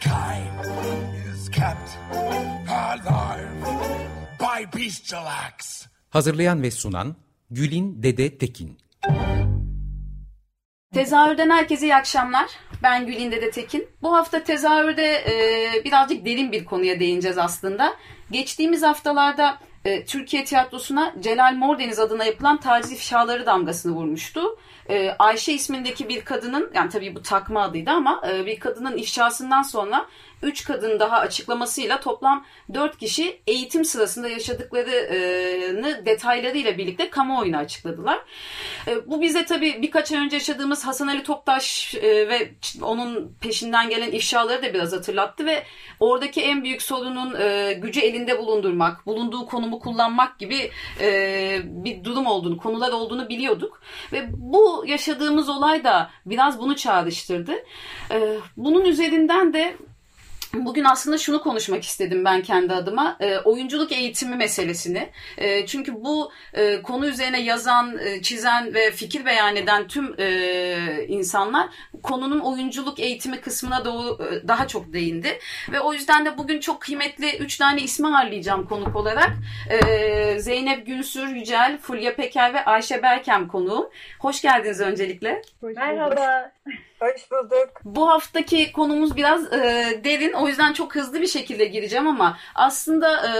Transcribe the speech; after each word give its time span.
Mankind 0.00 0.64
is 1.32 1.50
kept 1.50 1.98
alive 2.68 3.64
by 4.38 4.78
bestial 4.78 5.26
acts. 5.26 5.86
Hazırlayan 6.10 6.62
ve 6.62 6.70
sunan 6.70 7.16
Gülin 7.50 8.02
Dede 8.02 8.38
Tekin 8.38 8.78
Tezahürden 10.94 11.50
herkese 11.50 11.86
iyi 11.86 11.94
akşamlar. 11.94 12.50
Ben 12.82 13.06
Gülin 13.06 13.32
Dede 13.32 13.50
Tekin. 13.50 13.88
Bu 14.02 14.14
hafta 14.16 14.44
tezahürde 14.44 15.14
e, 15.14 15.84
birazcık 15.84 16.24
derin 16.24 16.52
bir 16.52 16.64
konuya 16.64 17.00
değineceğiz 17.00 17.38
aslında. 17.38 17.96
Geçtiğimiz 18.30 18.82
haftalarda 18.82 19.58
e, 19.84 20.04
Türkiye 20.04 20.44
tiyatrosuna 20.44 21.14
Celal 21.20 21.54
Mordeniz 21.54 21.98
adına 21.98 22.24
yapılan 22.24 22.60
taciz 22.60 22.92
ifşaları 22.92 23.46
damgasını 23.46 23.92
vurmuştu. 23.92 24.56
E, 24.88 25.10
Ayşe 25.18 25.52
ismindeki 25.52 26.08
bir 26.08 26.24
kadının, 26.24 26.70
yani 26.74 26.90
tabii 26.90 27.14
bu 27.14 27.22
takma 27.22 27.62
adıydı 27.62 27.90
ama 27.90 28.22
e, 28.30 28.46
bir 28.46 28.60
kadının 28.60 28.96
ifşasından 28.96 29.62
sonra 29.62 30.06
3 30.42 30.64
kadın 30.64 31.00
daha 31.00 31.16
açıklamasıyla 31.18 32.00
toplam 32.00 32.44
4 32.74 32.98
kişi 32.98 33.42
eğitim 33.46 33.84
sırasında 33.84 34.28
yaşadıklarını 34.28 36.06
detaylarıyla 36.06 36.78
birlikte 36.78 37.10
kamuoyuna 37.10 37.58
açıkladılar. 37.58 38.18
E, 38.86 39.10
bu 39.10 39.22
bize 39.22 39.44
tabii 39.44 39.82
birkaç 39.82 40.12
ay 40.12 40.18
önce 40.18 40.36
yaşadığımız 40.36 40.86
Hasan 40.86 41.06
Ali 41.06 41.22
Toptaş 41.22 41.94
e, 41.94 42.28
ve 42.28 42.50
onun 42.82 43.36
peşinden 43.40 43.88
gelen 43.88 44.12
ifşaları 44.12 44.62
da 44.62 44.74
biraz 44.74 44.92
hatırlattı 44.92 45.46
ve 45.46 45.62
oradaki 46.00 46.42
en 46.42 46.64
büyük 46.64 46.82
sorunun 46.82 47.40
e, 47.40 47.72
gücü 47.72 48.00
elinde 48.00 48.38
bulundurmak, 48.38 49.06
bulunduğu 49.06 49.46
konumu 49.46 49.80
kullanmak 49.80 50.38
gibi 50.38 50.70
bir 51.64 52.04
durum 52.04 52.26
olduğunu, 52.26 52.56
konular 52.56 52.92
olduğunu 52.92 53.28
biliyorduk. 53.28 53.80
Ve 54.12 54.26
bu 54.30 54.84
yaşadığımız 54.86 55.48
olay 55.48 55.84
da 55.84 56.10
biraz 56.26 56.58
bunu 56.58 56.76
çağrıştırdı. 56.76 57.52
Bunun 58.56 58.84
üzerinden 58.84 59.52
de 59.52 59.76
Bugün 60.54 60.84
aslında 60.84 61.18
şunu 61.18 61.42
konuşmak 61.42 61.84
istedim 61.84 62.24
ben 62.24 62.42
kendi 62.42 62.74
adıma. 62.74 63.16
E, 63.20 63.38
oyunculuk 63.38 63.92
eğitimi 63.92 64.36
meselesini. 64.36 65.08
E, 65.38 65.66
çünkü 65.66 66.04
bu 66.04 66.32
e, 66.54 66.82
konu 66.82 67.06
üzerine 67.06 67.40
yazan, 67.40 67.98
e, 67.98 68.22
çizen 68.22 68.74
ve 68.74 68.90
fikir 68.90 69.24
beyan 69.24 69.56
eden 69.56 69.88
tüm 69.88 70.14
e, 70.18 71.06
insanlar 71.08 71.68
konunun 72.02 72.40
oyunculuk 72.40 73.00
eğitimi 73.00 73.40
kısmına 73.40 73.84
doğru 73.84 74.18
e, 74.24 74.48
daha 74.48 74.68
çok 74.68 74.92
değindi. 74.92 75.38
Ve 75.72 75.80
o 75.80 75.92
yüzden 75.92 76.26
de 76.26 76.38
bugün 76.38 76.60
çok 76.60 76.80
kıymetli 76.80 77.36
üç 77.36 77.56
tane 77.56 77.82
ismi 77.82 78.16
ağırlayacağım 78.16 78.66
konuk 78.66 78.96
olarak. 78.96 79.30
E, 79.70 80.38
Zeynep 80.40 80.86
Günsür 80.86 81.28
Yücel, 81.28 81.78
Fulya 81.78 82.16
Peker 82.16 82.54
ve 82.54 82.64
Ayşe 82.64 83.02
Berkem 83.02 83.48
konuğum. 83.48 83.90
Hoş 84.18 84.42
geldiniz 84.42 84.80
öncelikle. 84.80 85.42
Merhaba. 85.62 86.52
Hoş 87.00 87.30
bulduk. 87.30 87.70
Bu 87.84 88.08
haftaki 88.08 88.72
konumuz 88.72 89.16
biraz 89.16 89.52
e, 89.52 90.00
derin. 90.04 90.32
O 90.32 90.48
yüzden 90.48 90.72
çok 90.72 90.94
hızlı 90.94 91.20
bir 91.20 91.26
şekilde 91.26 91.64
gireceğim 91.64 92.06
ama 92.06 92.38
aslında 92.54 93.26
e, 93.26 93.32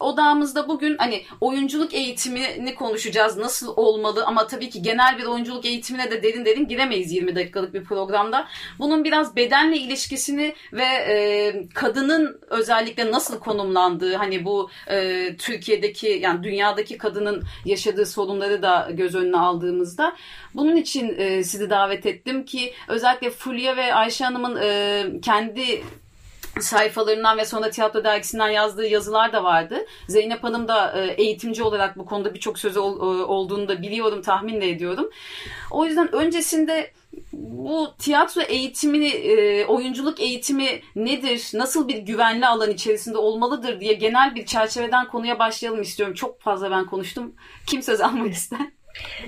odağımızda 0.00 0.68
bugün 0.68 0.96
hani 0.98 1.22
oyunculuk 1.40 1.94
eğitimini 1.94 2.74
konuşacağız. 2.74 3.36
Nasıl 3.36 3.72
olmalı 3.76 4.24
ama 4.26 4.46
tabii 4.46 4.70
ki 4.70 4.82
genel 4.82 5.18
bir 5.18 5.24
oyunculuk 5.24 5.64
eğitimine 5.64 6.10
de 6.10 6.22
derin 6.22 6.44
derin 6.44 6.68
giremeyiz 6.68 7.12
20 7.12 7.36
dakikalık 7.36 7.74
bir 7.74 7.84
programda. 7.84 8.48
Bunun 8.78 9.04
biraz 9.04 9.36
bedenle 9.36 9.76
ilişkisini 9.76 10.54
ve 10.72 10.84
e, 10.84 11.54
kadının 11.74 12.40
özellikle 12.50 13.10
nasıl 13.10 13.40
konumlandığı 13.40 14.14
hani 14.14 14.44
bu 14.44 14.70
e, 14.90 15.28
Türkiye'deki 15.36 16.08
yani 16.08 16.42
dünyadaki 16.42 16.98
kadının 16.98 17.42
yaşadığı 17.64 18.06
sorunları 18.06 18.62
da 18.62 18.88
göz 18.92 19.14
önüne 19.14 19.38
aldığımızda 19.38 20.16
bunun 20.54 20.76
için 20.76 21.14
e, 21.18 21.44
sizi 21.44 21.70
davet 21.70 22.06
ettim 22.06 22.44
ki 22.44 22.74
özellikle 22.88 23.01
Fulya 23.30 23.76
ve 23.76 23.94
Ayşe 23.94 24.24
Hanım'ın 24.24 24.56
e, 24.62 25.04
kendi 25.22 25.82
sayfalarından 26.60 27.38
ve 27.38 27.44
sonra 27.44 27.70
tiyatro 27.70 28.04
dergisinden 28.04 28.48
yazdığı 28.48 28.86
yazılar 28.86 29.32
da 29.32 29.44
vardı. 29.44 29.86
Zeynep 30.08 30.44
Hanım 30.44 30.68
da 30.68 31.00
e, 31.00 31.10
eğitimci 31.10 31.62
olarak 31.62 31.98
bu 31.98 32.06
konuda 32.06 32.34
birçok 32.34 32.58
sözü 32.58 32.78
e, 32.78 32.82
olduğunu 32.82 33.68
da 33.68 33.82
biliyorum, 33.82 34.22
tahmin 34.22 34.60
de 34.60 34.70
ediyorum. 34.70 35.10
O 35.70 35.84
yüzden 35.84 36.14
öncesinde 36.14 36.90
bu 37.32 37.94
tiyatro 37.98 38.42
eğitimini, 38.42 39.08
e, 39.08 39.64
oyunculuk 39.64 40.20
eğitimi 40.20 40.68
nedir, 40.96 41.50
nasıl 41.54 41.88
bir 41.88 41.98
güvenli 41.98 42.46
alan 42.46 42.70
içerisinde 42.70 43.18
olmalıdır 43.18 43.80
diye 43.80 43.92
genel 43.92 44.34
bir 44.34 44.46
çerçeveden 44.46 45.08
konuya 45.08 45.38
başlayalım 45.38 45.82
istiyorum. 45.82 46.14
Çok 46.14 46.40
fazla 46.40 46.70
ben 46.70 46.86
konuştum. 46.86 47.34
Kim 47.66 47.82
söz 47.82 48.00
almak 48.00 48.32
ister? 48.32 48.60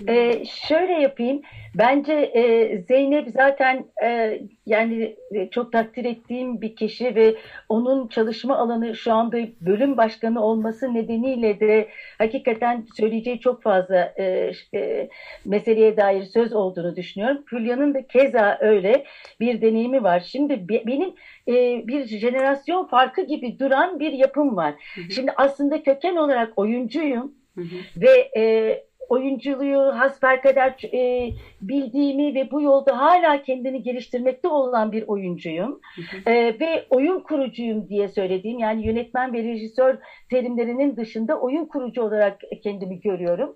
Ee, 0.08 0.44
şöyle 0.68 0.92
yapayım. 0.92 1.42
Bence 1.74 2.12
e, 2.12 2.78
Zeynep 2.88 3.28
zaten 3.28 3.84
e, 4.04 4.40
yani 4.66 5.16
e, 5.34 5.50
çok 5.50 5.72
takdir 5.72 6.04
ettiğim 6.04 6.60
bir 6.60 6.76
kişi 6.76 7.14
ve 7.14 7.34
onun 7.68 8.08
çalışma 8.08 8.58
alanı 8.58 8.96
şu 8.96 9.12
anda 9.12 9.36
bölüm 9.60 9.96
başkanı 9.96 10.44
olması 10.44 10.94
nedeniyle 10.94 11.60
de 11.60 11.88
hakikaten 12.18 12.84
söyleyeceği 12.96 13.40
çok 13.40 13.62
fazla 13.62 14.12
e, 14.18 14.50
e, 14.74 15.08
meseleye 15.44 15.96
dair 15.96 16.22
söz 16.24 16.52
olduğunu 16.52 16.96
düşünüyorum. 16.96 17.44
Hülya'nın 17.52 17.94
da 17.94 18.02
keza 18.02 18.58
öyle 18.60 19.04
bir 19.40 19.60
deneyimi 19.60 20.02
var. 20.02 20.20
Şimdi 20.20 20.68
benim 20.68 21.14
e, 21.48 21.86
bir 21.86 22.06
jenerasyon 22.06 22.84
farkı 22.84 23.22
gibi 23.22 23.58
duran 23.58 24.00
bir 24.00 24.12
yapım 24.12 24.56
var. 24.56 24.74
Hı 24.94 25.00
hı. 25.00 25.10
Şimdi 25.10 25.32
aslında 25.36 25.82
köken 25.82 26.16
olarak 26.16 26.52
oyuncuyum 26.56 27.32
hı 27.54 27.60
hı. 27.60 27.76
ve 27.96 28.30
e, 28.36 28.74
oyunculuğu 29.08 29.98
hasbelkader 29.98 30.74
e, 30.92 31.30
bildiğimi 31.60 32.34
ve 32.34 32.50
bu 32.50 32.62
yolda 32.62 32.98
hala 32.98 33.42
kendini 33.42 33.82
geliştirmekte 33.82 34.48
olan 34.48 34.92
bir 34.92 35.04
oyuncuyum. 35.06 35.80
E, 36.26 36.32
ve 36.34 36.86
oyun 36.90 37.20
kurucuyum 37.20 37.88
diye 37.88 38.08
söylediğim 38.08 38.58
yani 38.58 38.86
yönetmen 38.86 39.32
ve 39.32 39.42
rejisör 39.42 39.96
terimlerinin 40.30 40.96
dışında 40.96 41.40
oyun 41.40 41.64
kurucu 41.64 42.02
olarak 42.02 42.40
kendimi 42.62 43.00
görüyorum. 43.00 43.54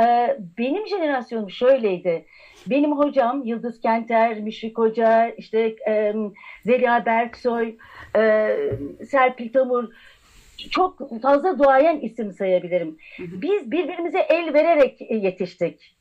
E, 0.00 0.36
benim 0.58 0.86
jenerasyonum 0.86 1.50
şöyleydi. 1.50 2.24
Benim 2.66 2.92
hocam 2.92 3.44
Yıldız 3.44 3.80
Kenter, 3.80 4.40
Müşrik 4.40 4.78
Hoca, 4.78 5.28
işte 5.28 5.76
e, 5.88 6.14
Zeliha 6.64 7.06
Berksoy, 7.06 7.74
e, 8.16 8.56
Serpil 9.10 9.52
Tamur 9.52 9.88
çok 10.70 11.22
fazla 11.22 11.58
duayen 11.58 12.00
isim 12.00 12.32
sayabilirim. 12.32 12.98
Biz 13.18 13.70
birbirimize 13.70 14.18
el 14.18 14.54
vererek 14.54 15.00
yetiştik. 15.10 15.96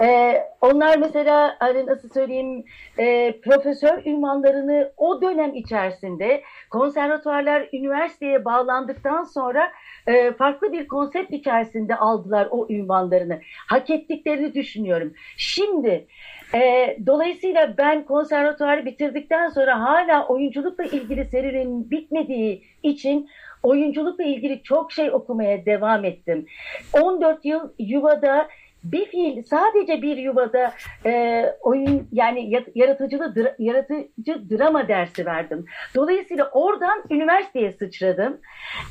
Ee, 0.00 0.42
onlar 0.60 0.98
mesela 0.98 1.56
hani 1.60 1.86
nasıl 1.86 2.08
söyleyeyim 2.08 2.64
e, 2.98 3.34
profesör 3.40 4.04
ünvanlarını 4.04 4.92
o 4.96 5.22
dönem 5.22 5.54
içerisinde 5.54 6.42
konservatuarlar 6.70 7.68
üniversiteye 7.72 8.44
bağlandıktan 8.44 9.24
sonra 9.24 9.72
e, 10.06 10.32
farklı 10.32 10.72
bir 10.72 10.88
konsept 10.88 11.32
içerisinde 11.32 11.96
aldılar 11.96 12.48
o 12.50 12.66
ünvanlarını. 12.70 13.40
Hak 13.68 13.90
ettiklerini 13.90 14.54
düşünüyorum. 14.54 15.12
Şimdi 15.36 16.06
e, 16.54 16.96
dolayısıyla 17.06 17.74
ben 17.78 18.04
konservatuarı 18.04 18.84
bitirdikten 18.84 19.48
sonra 19.48 19.80
hala 19.80 20.26
oyunculukla 20.26 20.84
ilgili 20.84 21.24
serüvenin 21.24 21.90
bitmediği 21.90 22.64
için 22.82 23.28
oyunculukla 23.64 24.24
ilgili 24.24 24.62
çok 24.62 24.92
şey 24.92 25.10
okumaya 25.10 25.66
devam 25.66 26.04
ettim. 26.04 26.46
14 26.92 27.44
yıl 27.44 27.68
yuvada 27.78 28.48
bir 28.84 29.06
fiil 29.06 29.42
sadece 29.42 30.02
bir 30.02 30.16
yuvada 30.16 30.74
e, 31.06 31.44
oyun 31.60 32.08
yani 32.12 32.62
yaratıcı 32.74 33.18
yaratıcı 33.58 34.50
drama 34.50 34.88
dersi 34.88 35.26
verdim. 35.26 35.64
Dolayısıyla 35.94 36.50
oradan 36.52 37.02
üniversiteye 37.10 37.72
sıçradım. 37.72 38.40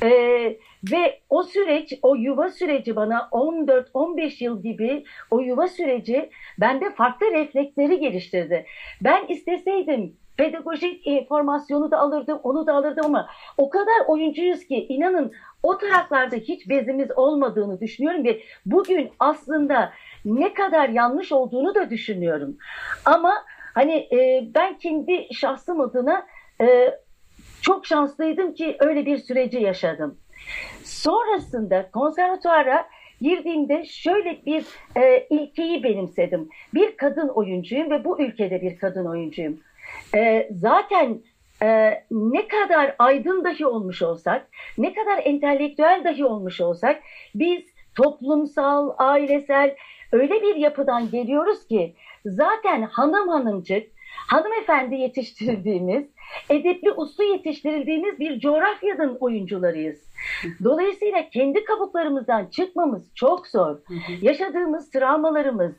E, 0.02 0.08
ve 0.92 1.20
o 1.30 1.42
süreç, 1.42 1.92
o 2.02 2.14
yuva 2.14 2.48
süreci 2.48 2.96
bana 2.96 3.28
14-15 3.32 4.44
yıl 4.44 4.62
gibi 4.62 5.04
o 5.30 5.40
yuva 5.40 5.68
süreci 5.68 6.30
bende 6.60 6.90
farklı 6.90 7.26
refleksleri 7.30 8.00
geliştirdi. 8.00 8.66
Ben 9.00 9.26
isteseydim 9.28 10.16
pedagojik 10.36 11.06
e, 11.06 11.26
formasyonu 11.26 11.90
da 11.90 11.98
alırdım, 11.98 12.40
onu 12.42 12.66
da 12.66 12.74
alırdım 12.74 13.04
ama 13.06 13.28
o 13.56 13.70
kadar 13.70 14.06
oyuncuyuz 14.06 14.64
ki 14.66 14.86
inanın 14.88 15.32
o 15.62 15.78
taraflarda 15.78 16.36
hiç 16.36 16.68
bezimiz 16.68 17.08
olmadığını 17.16 17.80
düşünüyorum 17.80 18.24
ve 18.24 18.40
bugün 18.66 19.10
aslında 19.18 19.92
ne 20.24 20.54
kadar 20.54 20.88
yanlış 20.88 21.32
olduğunu 21.32 21.74
da 21.74 21.90
düşünüyorum. 21.90 22.56
Ama 23.04 23.32
hani 23.74 24.08
e, 24.12 24.48
ben 24.54 24.78
kendi 24.78 25.34
şahsım 25.34 25.80
adına 25.80 26.26
e, 26.60 26.98
çok 27.62 27.86
şanslıydım 27.86 28.54
ki 28.54 28.76
öyle 28.80 29.06
bir 29.06 29.18
süreci 29.18 29.58
yaşadım. 29.58 30.18
Sonrasında 30.84 31.90
konservatuara 31.90 32.86
girdiğimde 33.20 33.84
şöyle 33.84 34.46
bir 34.46 34.64
e, 34.96 35.26
ilkeyi 35.30 35.82
benimsedim. 35.82 36.48
Bir 36.74 36.96
kadın 36.96 37.28
oyuncuyum 37.28 37.90
ve 37.90 38.04
bu 38.04 38.20
ülkede 38.20 38.62
bir 38.62 38.78
kadın 38.78 39.06
oyuncuyum. 39.06 39.60
E, 40.14 40.48
zaten 40.50 41.22
e, 41.62 42.00
ne 42.10 42.48
kadar 42.48 42.94
aydın 42.98 43.44
dahi 43.44 43.66
olmuş 43.66 44.02
olsak, 44.02 44.48
ne 44.78 44.94
kadar 44.94 45.20
entelektüel 45.24 46.02
dahi 46.04 46.24
olmuş 46.24 46.60
olsak 46.60 47.02
biz 47.34 47.74
toplumsal, 47.94 48.94
ailesel 48.98 49.76
öyle 50.12 50.42
bir 50.42 50.56
yapıdan 50.56 51.10
geliyoruz 51.10 51.66
ki 51.66 51.94
zaten 52.24 52.82
hanım 52.82 53.28
hanımcık, 53.28 53.86
hanımefendi 54.30 54.94
yetiştirdiğimiz, 54.94 56.04
edepli 56.50 56.92
uslu 56.92 57.24
yetiştirildiğimiz 57.24 58.18
bir 58.18 58.40
coğrafyanın 58.40 59.16
oyuncularıyız. 59.20 60.14
Dolayısıyla 60.64 61.28
kendi 61.30 61.64
kabuklarımızdan 61.64 62.46
çıkmamız 62.46 63.14
çok 63.14 63.46
zor. 63.46 63.76
Yaşadığımız 64.22 64.90
travmalarımız, 64.90 65.72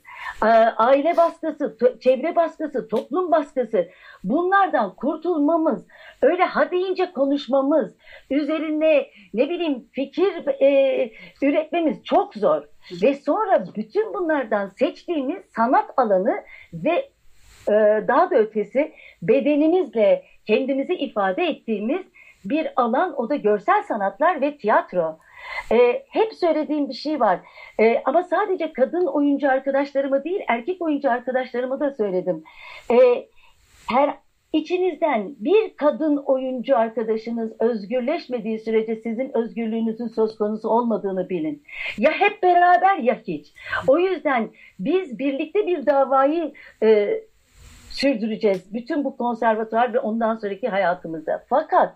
e, 0.43 0.47
aile 0.77 1.17
baskısı, 1.17 1.77
çevre 1.99 2.35
baskısı, 2.35 2.87
toplum 2.87 3.31
baskısı 3.31 3.89
bunlardan 4.23 4.95
kurtulmamız, 4.95 5.87
öyle 6.21 6.43
ha 6.43 6.71
deyince 6.71 7.11
konuşmamız, 7.11 7.95
üzerine 8.29 9.07
ne 9.33 9.49
bileyim 9.49 9.87
fikir 9.91 10.61
e, 10.61 11.11
üretmemiz 11.41 12.03
çok 12.03 12.33
zor. 12.33 12.63
Ve 13.01 13.13
sonra 13.13 13.65
bütün 13.75 14.13
bunlardan 14.13 14.69
seçtiğimiz 14.69 15.43
sanat 15.55 15.89
alanı 15.97 16.43
ve 16.73 17.09
e, 17.69 17.73
daha 18.07 18.31
da 18.31 18.35
ötesi 18.35 18.93
bedenimizle 19.21 20.23
kendimizi 20.45 20.93
ifade 20.93 21.43
ettiğimiz 21.43 22.01
bir 22.45 22.67
alan 22.75 23.21
o 23.21 23.29
da 23.29 23.35
görsel 23.35 23.83
sanatlar 23.83 24.41
ve 24.41 24.57
tiyatro. 24.57 25.19
E, 25.71 26.03
hep 26.09 26.33
söylediğim 26.33 26.89
bir 26.89 26.93
şey 26.93 27.19
var 27.19 27.39
e, 27.79 28.01
ama 28.05 28.23
sadece 28.23 28.73
kadın 28.73 29.05
oyuncu 29.05 29.51
arkadaşlarıma 29.51 30.23
değil 30.23 30.39
erkek 30.47 30.81
oyuncu 30.81 31.11
arkadaşlarıma 31.11 31.79
da 31.79 31.91
söyledim. 31.91 32.43
E, 32.91 33.27
her 33.89 34.15
İçinizden 34.55 35.35
bir 35.39 35.75
kadın 35.75 36.17
oyuncu 36.17 36.77
arkadaşınız 36.77 37.51
özgürleşmediği 37.59 38.59
sürece 38.59 38.95
sizin 38.95 39.37
özgürlüğünüzün 39.37 40.07
söz 40.07 40.37
konusu 40.37 40.69
olmadığını 40.69 41.29
bilin. 41.29 41.63
Ya 41.97 42.11
hep 42.11 42.43
beraber 42.43 42.97
ya 42.97 43.21
hiç. 43.27 43.53
O 43.87 43.99
yüzden 43.99 44.49
biz 44.79 45.19
birlikte 45.19 45.67
bir 45.67 45.85
davayı 45.85 46.53
e, 46.83 47.21
sürdüreceğiz. 47.95 48.73
Bütün 48.73 49.03
bu 49.03 49.17
konservatuar 49.17 49.93
ve 49.93 49.99
ondan 49.99 50.35
sonraki 50.35 50.67
hayatımızda. 50.67 51.45
Fakat 51.49 51.93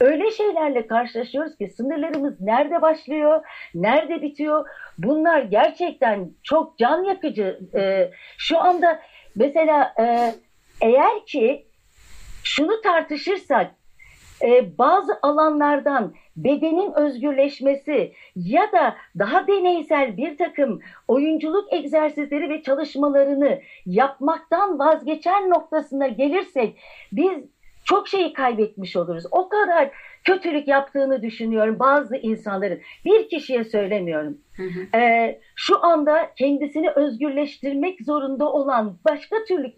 öyle 0.00 0.30
şeylerle 0.30 0.86
karşılaşıyoruz 0.86 1.56
ki 1.56 1.68
sınırlarımız 1.76 2.40
nerede 2.40 2.82
başlıyor, 2.82 3.42
nerede 3.74 4.22
bitiyor? 4.22 4.68
Bunlar 4.98 5.40
gerçekten 5.40 6.30
çok 6.42 6.78
can 6.78 7.04
yakıcı. 7.04 7.58
Ee, 7.74 8.10
şu 8.38 8.58
anda 8.58 9.00
mesela 9.36 9.94
e, 10.00 10.34
eğer 10.80 11.26
ki 11.26 11.66
şunu 12.44 12.80
tartışırsak 12.80 13.79
e, 14.42 14.78
bazı 14.78 15.18
alanlardan 15.22 16.14
bedenin 16.36 16.92
özgürleşmesi 16.92 18.12
ya 18.36 18.72
da 18.72 18.96
daha 19.18 19.46
deneysel 19.46 20.16
bir 20.16 20.38
takım 20.38 20.80
oyunculuk 21.08 21.72
egzersizleri 21.72 22.48
ve 22.48 22.62
çalışmalarını 22.62 23.60
yapmaktan 23.86 24.78
vazgeçen 24.78 25.50
noktasına 25.50 26.08
gelirsek 26.08 26.78
biz 27.12 27.44
çok 27.84 28.08
şeyi 28.08 28.32
kaybetmiş 28.32 28.96
oluruz. 28.96 29.24
O 29.30 29.48
kadar 29.48 29.90
kötülük 30.24 30.68
yaptığını 30.68 31.22
düşünüyorum 31.22 31.78
bazı 31.78 32.16
insanların. 32.16 32.80
Bir 33.04 33.28
kişiye 33.28 33.64
söylemiyorum. 33.64 34.38
Hı 34.56 34.62
hı. 34.62 34.98
Ee, 34.98 35.40
şu 35.56 35.84
anda 35.84 36.30
kendisini 36.36 36.90
özgürleştirmek 36.90 38.00
zorunda 38.04 38.52
olan 38.52 38.98
başka 39.04 39.36
türlü 39.44 39.72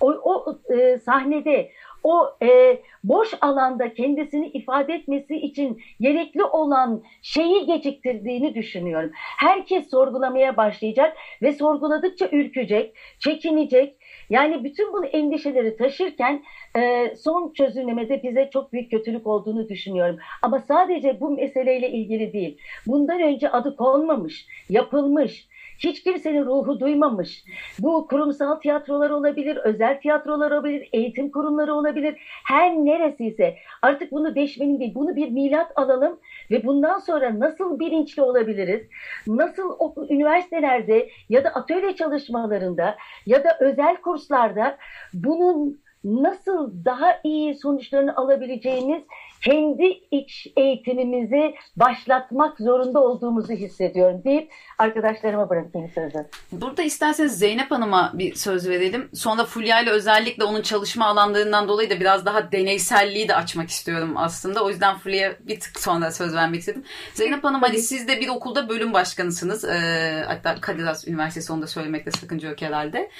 o, 0.00 0.10
o 0.10 0.58
e, 0.74 0.98
sahnede 0.98 1.70
o 2.04 2.36
e, 2.42 2.80
boş 3.04 3.34
alanda 3.40 3.94
kendisini 3.94 4.48
ifade 4.48 4.94
etmesi 4.94 5.36
için 5.36 5.82
gerekli 6.00 6.44
olan 6.44 7.02
şeyi 7.22 7.66
geciktirdiğini 7.66 8.54
düşünüyorum. 8.54 9.10
Herkes 9.14 9.90
sorgulamaya 9.90 10.56
başlayacak 10.56 11.16
ve 11.42 11.52
sorguladıkça 11.52 12.28
ürkecek, 12.32 12.96
çekinecek. 13.18 13.96
Yani 14.30 14.64
bütün 14.64 14.92
bu 14.92 15.04
endişeleri 15.04 15.76
taşırken 15.76 16.42
e, 16.76 17.14
son 17.16 17.52
çözümlemede 17.52 18.22
bize 18.22 18.50
çok 18.52 18.72
büyük 18.72 18.90
kötülük 18.90 19.26
olduğunu 19.26 19.68
düşünüyorum. 19.68 20.18
Ama 20.42 20.60
sadece 20.68 21.20
bu 21.20 21.30
meseleyle 21.30 21.90
ilgili 21.90 22.32
değil. 22.32 22.58
Bundan 22.86 23.22
önce 23.22 23.50
adı 23.50 23.76
konmamış, 23.76 24.46
yapılmış, 24.70 25.48
hiç 25.78 26.02
kimsenin 26.02 26.46
ruhu 26.46 26.80
duymamış. 26.80 27.44
Bu 27.78 28.06
kurumsal 28.06 28.54
tiyatrolar 28.54 29.10
olabilir, 29.10 29.56
özel 29.56 30.00
tiyatrolar 30.00 30.50
olabilir, 30.50 30.88
eğitim 30.92 31.30
kurumları 31.30 31.74
olabilir. 31.74 32.16
Her 32.48 32.72
neresiyse 32.72 33.56
artık 33.82 34.12
bunu 34.12 34.34
deşmenin 34.34 34.80
değil, 34.80 34.94
bunu 34.94 35.16
bir 35.16 35.30
milat 35.30 35.72
alalım 35.76 36.18
ve 36.50 36.64
bundan 36.66 36.98
sonra 36.98 37.40
nasıl 37.40 37.80
bilinçli 37.80 38.22
olabiliriz? 38.22 38.86
Nasıl 39.26 39.76
o, 39.78 39.94
üniversitelerde 40.10 41.08
ya 41.28 41.44
da 41.44 41.48
atölye 41.48 41.96
çalışmalarında 41.96 42.96
ya 43.26 43.44
da 43.44 43.58
özel 43.60 43.96
kurslarda 43.96 44.76
bunun 45.14 45.84
nasıl 46.04 46.84
daha 46.84 47.20
iyi 47.24 47.54
sonuçlarını 47.54 48.16
alabileceğimiz 48.16 49.02
kendi 49.44 50.00
iç 50.10 50.46
eğitimimizi 50.56 51.54
başlatmak 51.76 52.58
zorunda 52.58 53.00
olduğumuzu 53.00 53.52
hissediyorum 53.52 54.22
deyip 54.24 54.52
arkadaşlarıma 54.78 55.50
bırakayım 55.50 55.90
sözü. 55.94 56.26
Burada 56.52 56.82
isterseniz 56.82 57.38
Zeynep 57.38 57.70
Hanım'a 57.70 58.12
bir 58.14 58.34
söz 58.34 58.68
verelim. 58.68 59.08
Sonra 59.14 59.44
Fulya 59.44 59.80
ile 59.80 59.90
özellikle 59.90 60.44
onun 60.44 60.62
çalışma 60.62 61.06
alanlarından 61.06 61.68
dolayı 61.68 61.90
da 61.90 62.00
biraz 62.00 62.26
daha 62.26 62.52
deneyselliği 62.52 63.28
de 63.28 63.34
açmak 63.34 63.68
istiyorum 63.68 64.14
aslında. 64.16 64.64
O 64.64 64.68
yüzden 64.68 64.98
Fulya'ya 64.98 65.36
bir 65.40 65.60
tık 65.60 65.80
sonra 65.80 66.10
söz 66.10 66.34
vermek 66.34 66.60
istedim. 66.60 66.84
Zeynep 67.14 67.44
Hanım 67.44 67.62
hani 67.62 67.78
siz 67.78 68.08
de 68.08 68.20
bir 68.20 68.28
okulda 68.28 68.68
bölüm 68.68 68.92
başkanısınız. 68.92 69.64
Ee, 69.64 70.24
hatta 70.26 70.60
Kadir 70.60 70.84
Has 70.84 71.08
Üniversitesi 71.08 71.52
onu 71.52 71.62
da 71.62 71.66
söylemekte 71.66 72.10
sakınca 72.10 72.48
yok 72.48 72.62
herhalde. 72.62 73.10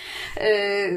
Ee, 0.40 0.90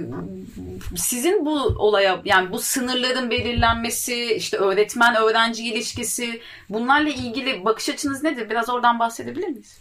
sizin 0.96 1.46
bu 1.46 1.60
olaya 1.62 2.22
yani 2.26 2.52
bu 2.52 2.60
sınırların 2.60 3.30
belirlenmesi 3.30 4.34
işte 4.36 4.58
öğretmen 4.58 5.17
öğrenci 5.24 5.64
ilişkisi 5.64 6.42
bunlarla 6.70 7.10
ilgili 7.10 7.66
bakış 7.66 7.90
açınız 7.90 8.24
nedir? 8.24 8.50
Biraz 8.50 8.70
oradan 8.70 9.00
bahsedebilir 9.00 9.48
miyiz? 9.48 9.80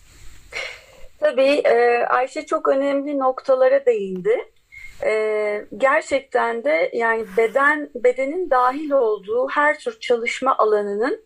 Tabii 1.20 1.62
e, 1.64 2.04
Ayşe 2.04 2.46
çok 2.46 2.68
önemli 2.68 3.18
noktalara 3.18 3.86
değindi. 3.86 4.36
E, 5.04 5.64
gerçekten 5.76 6.64
de 6.64 6.90
yani 6.94 7.24
beden 7.36 7.90
bedenin 7.94 8.50
dahil 8.50 8.90
olduğu 8.90 9.48
her 9.48 9.78
tür 9.78 10.00
çalışma 10.00 10.58
alanının 10.58 11.24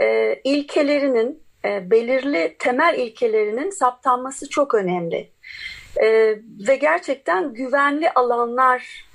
e, 0.00 0.34
ilkelerinin 0.44 1.42
belirli 1.64 2.56
temel 2.58 2.98
ilkelerinin 2.98 3.70
saptanması 3.70 4.48
çok 4.48 4.74
önemli. 4.74 5.30
ve 6.68 6.76
gerçekten 6.76 7.54
güvenli 7.54 8.10
alanlar 8.10 9.06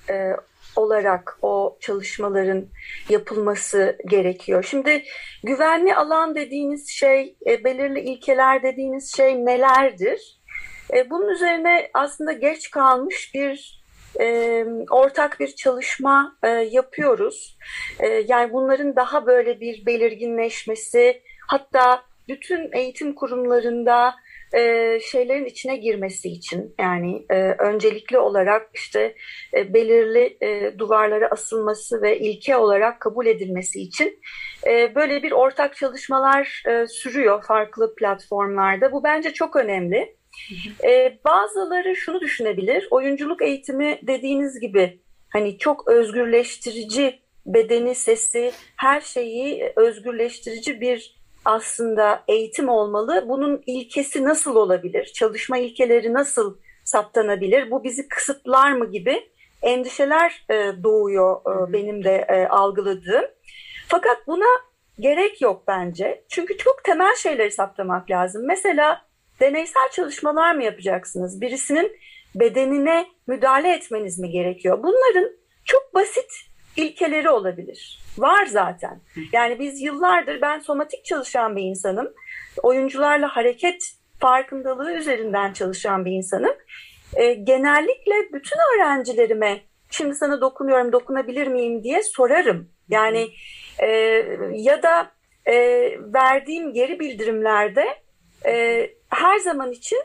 olarak 0.78 1.38
o 1.42 1.78
çalışmaların 1.82 2.66
yapılması 3.10 3.98
gerekiyor. 4.10 4.64
Şimdi 4.64 5.04
güvenli 5.44 5.96
alan 5.96 6.36
dediğiniz 6.36 6.90
şey, 6.90 7.36
e, 7.48 7.64
belirli 7.64 8.00
ilkeler 8.00 8.64
dediğiniz 8.64 9.16
şey 9.18 9.46
nelerdir? 9.46 10.40
E, 10.94 11.10
bunun 11.10 11.30
üzerine 11.30 11.90
aslında 11.94 12.32
geç 12.32 12.72
kalmış 12.72 13.32
bir 13.34 13.84
e, 14.20 14.66
ortak 14.92 15.40
bir 15.40 15.56
çalışma 15.56 16.38
e, 16.44 16.48
yapıyoruz. 16.50 17.58
E, 18.00 18.08
yani 18.08 18.54
bunların 18.54 18.96
daha 18.96 19.26
böyle 19.26 19.60
bir 19.60 19.86
belirginleşmesi, 19.86 21.22
hatta 21.48 22.04
bütün 22.28 22.70
eğitim 22.74 23.16
kurumlarında 23.16 24.16
e, 24.54 25.00
şeylerin 25.00 25.46
içine 25.46 25.78
girmesi 25.78 26.30
için 26.30 26.76
yani 26.80 27.26
e, 27.30 27.36
öncelikli 27.52 28.18
olarak 28.18 28.70
işte 28.74 29.16
e, 29.54 29.74
belirli 29.74 30.38
e, 30.42 30.80
duvarlara 30.80 31.28
asılması 31.32 32.02
ve 32.02 32.20
ilke 32.20 32.58
olarak 32.58 33.00
kabul 33.00 33.26
edilmesi 33.26 33.82
için 33.82 34.20
e, 34.68 34.96
böyle 34.96 35.24
bir 35.24 35.32
ortak 35.32 35.76
çalışmalar 35.76 36.64
e, 36.68 36.88
sürüyor 36.88 37.44
farklı 37.44 37.96
platformlarda. 37.96 38.92
Bu 38.92 39.04
bence 39.04 39.34
çok 39.34 39.56
önemli. 39.56 40.18
E, 40.84 41.20
bazıları 41.26 41.96
şunu 41.96 42.22
düşünebilir, 42.22 42.88
oyunculuk 42.92 43.42
eğitimi 43.42 44.00
dediğiniz 44.08 44.60
gibi 44.60 45.00
hani 45.30 45.58
çok 45.58 45.88
özgürleştirici 45.88 47.20
bedeni, 47.46 47.96
sesi, 47.96 48.52
her 48.76 49.02
şeyi 49.02 49.74
özgürleştirici 49.76 50.82
bir 50.82 51.17
aslında 51.48 52.24
eğitim 52.28 52.70
olmalı. 52.70 53.26
Bunun 53.28 53.64
ilkesi 53.66 54.24
nasıl 54.24 54.56
olabilir? 54.56 55.06
Çalışma 55.06 55.58
ilkeleri 55.58 56.14
nasıl 56.14 56.58
saptanabilir? 56.84 57.72
Bu 57.72 57.84
bizi 57.84 58.08
kısıtlar 58.08 58.72
mı 58.72 58.92
gibi 58.92 59.30
endişeler 59.62 60.46
e, 60.50 60.84
doğuyor 60.84 61.42
e, 61.42 61.74
benim 61.74 62.04
de 62.04 62.26
e, 62.30 62.48
algıladığım. 62.48 63.26
Fakat 63.88 64.28
buna 64.28 64.46
gerek 65.00 65.42
yok 65.42 65.64
bence. 65.68 66.24
Çünkü 66.30 66.58
çok 66.58 66.84
temel 66.84 67.16
şeyleri 67.16 67.52
saptamak 67.52 68.12
lazım. 68.12 68.46
Mesela 68.46 69.02
deneysel 69.40 69.90
çalışmalar 69.92 70.56
mı 70.56 70.64
yapacaksınız? 70.64 71.42
Birisinin 71.42 71.98
bedenine 72.36 73.08
müdahale 73.28 73.74
etmeniz 73.74 74.20
mi 74.20 74.30
gerekiyor? 74.30 74.84
Bunların 74.84 75.32
çok 75.66 75.94
basit 75.94 76.32
ilkeleri 76.76 77.30
olabilir. 77.30 78.07
Var 78.18 78.46
zaten. 78.46 79.02
Yani 79.34 79.60
biz 79.60 79.82
yıllardır 79.82 80.42
ben 80.42 80.60
somatik 80.60 81.06
çalışan 81.06 81.56
bir 81.56 81.64
insanım. 81.64 82.14
Oyuncularla 82.64 83.28
hareket 83.28 83.84
farkındalığı 84.20 84.94
üzerinden 84.94 85.54
çalışan 85.54 86.06
bir 86.06 86.12
insanım. 86.12 86.56
E, 87.16 87.34
genellikle 87.34 88.14
bütün 88.34 88.58
öğrencilerime 88.76 89.62
şimdi 89.92 90.16
sana 90.16 90.42
dokunuyorum 90.42 90.92
dokunabilir 90.92 91.48
miyim 91.48 91.84
diye 91.84 92.04
sorarım. 92.04 92.70
Yani 92.90 93.30
e, 93.80 93.88
ya 94.54 94.84
da 94.84 95.12
e, 95.46 95.56
verdiğim 96.14 96.74
geri 96.74 97.00
bildirimlerde 97.00 97.86
e, 98.46 98.86
her 99.10 99.40
zaman 99.40 99.72
için 99.72 100.00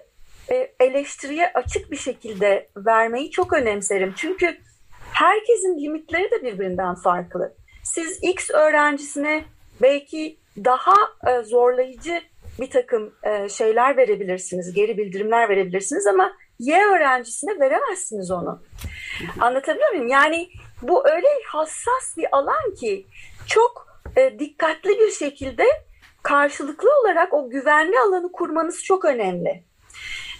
e, 0.50 0.74
eleştiriye 0.80 1.52
açık 1.54 1.90
bir 1.90 1.96
şekilde 1.96 2.68
vermeyi 2.76 3.30
çok 3.30 3.52
önemserim. 3.52 4.14
Çünkü 4.16 4.56
herkesin 5.12 5.78
limitleri 5.78 6.30
de 6.30 6.42
birbirinden 6.42 6.94
farklı. 6.94 7.54
Siz 7.82 8.18
X 8.22 8.50
öğrencisine 8.50 9.44
belki 9.82 10.36
daha 10.56 10.94
e, 11.26 11.42
zorlayıcı 11.42 12.22
bir 12.60 12.70
takım 12.70 13.14
e, 13.22 13.48
şeyler 13.48 13.96
verebilirsiniz, 13.96 14.74
geri 14.74 14.98
bildirimler 14.98 15.48
verebilirsiniz 15.48 16.06
ama 16.06 16.32
Y 16.58 16.84
öğrencisine 16.84 17.60
veremezsiniz 17.60 18.30
onu. 18.30 18.62
Anlatabiliyor 19.40 19.90
muyum? 19.90 20.08
Yani 20.08 20.48
bu 20.82 21.08
öyle 21.08 21.26
hassas 21.46 22.16
bir 22.16 22.26
alan 22.32 22.74
ki 22.80 23.06
çok 23.46 23.86
e, 24.16 24.38
dikkatli 24.38 24.90
bir 24.90 25.10
şekilde 25.10 25.64
karşılıklı 26.22 26.88
olarak 27.00 27.34
o 27.34 27.50
güvenli 27.50 27.98
alanı 27.98 28.32
kurmanız 28.32 28.84
çok 28.84 29.04
önemli. 29.04 29.64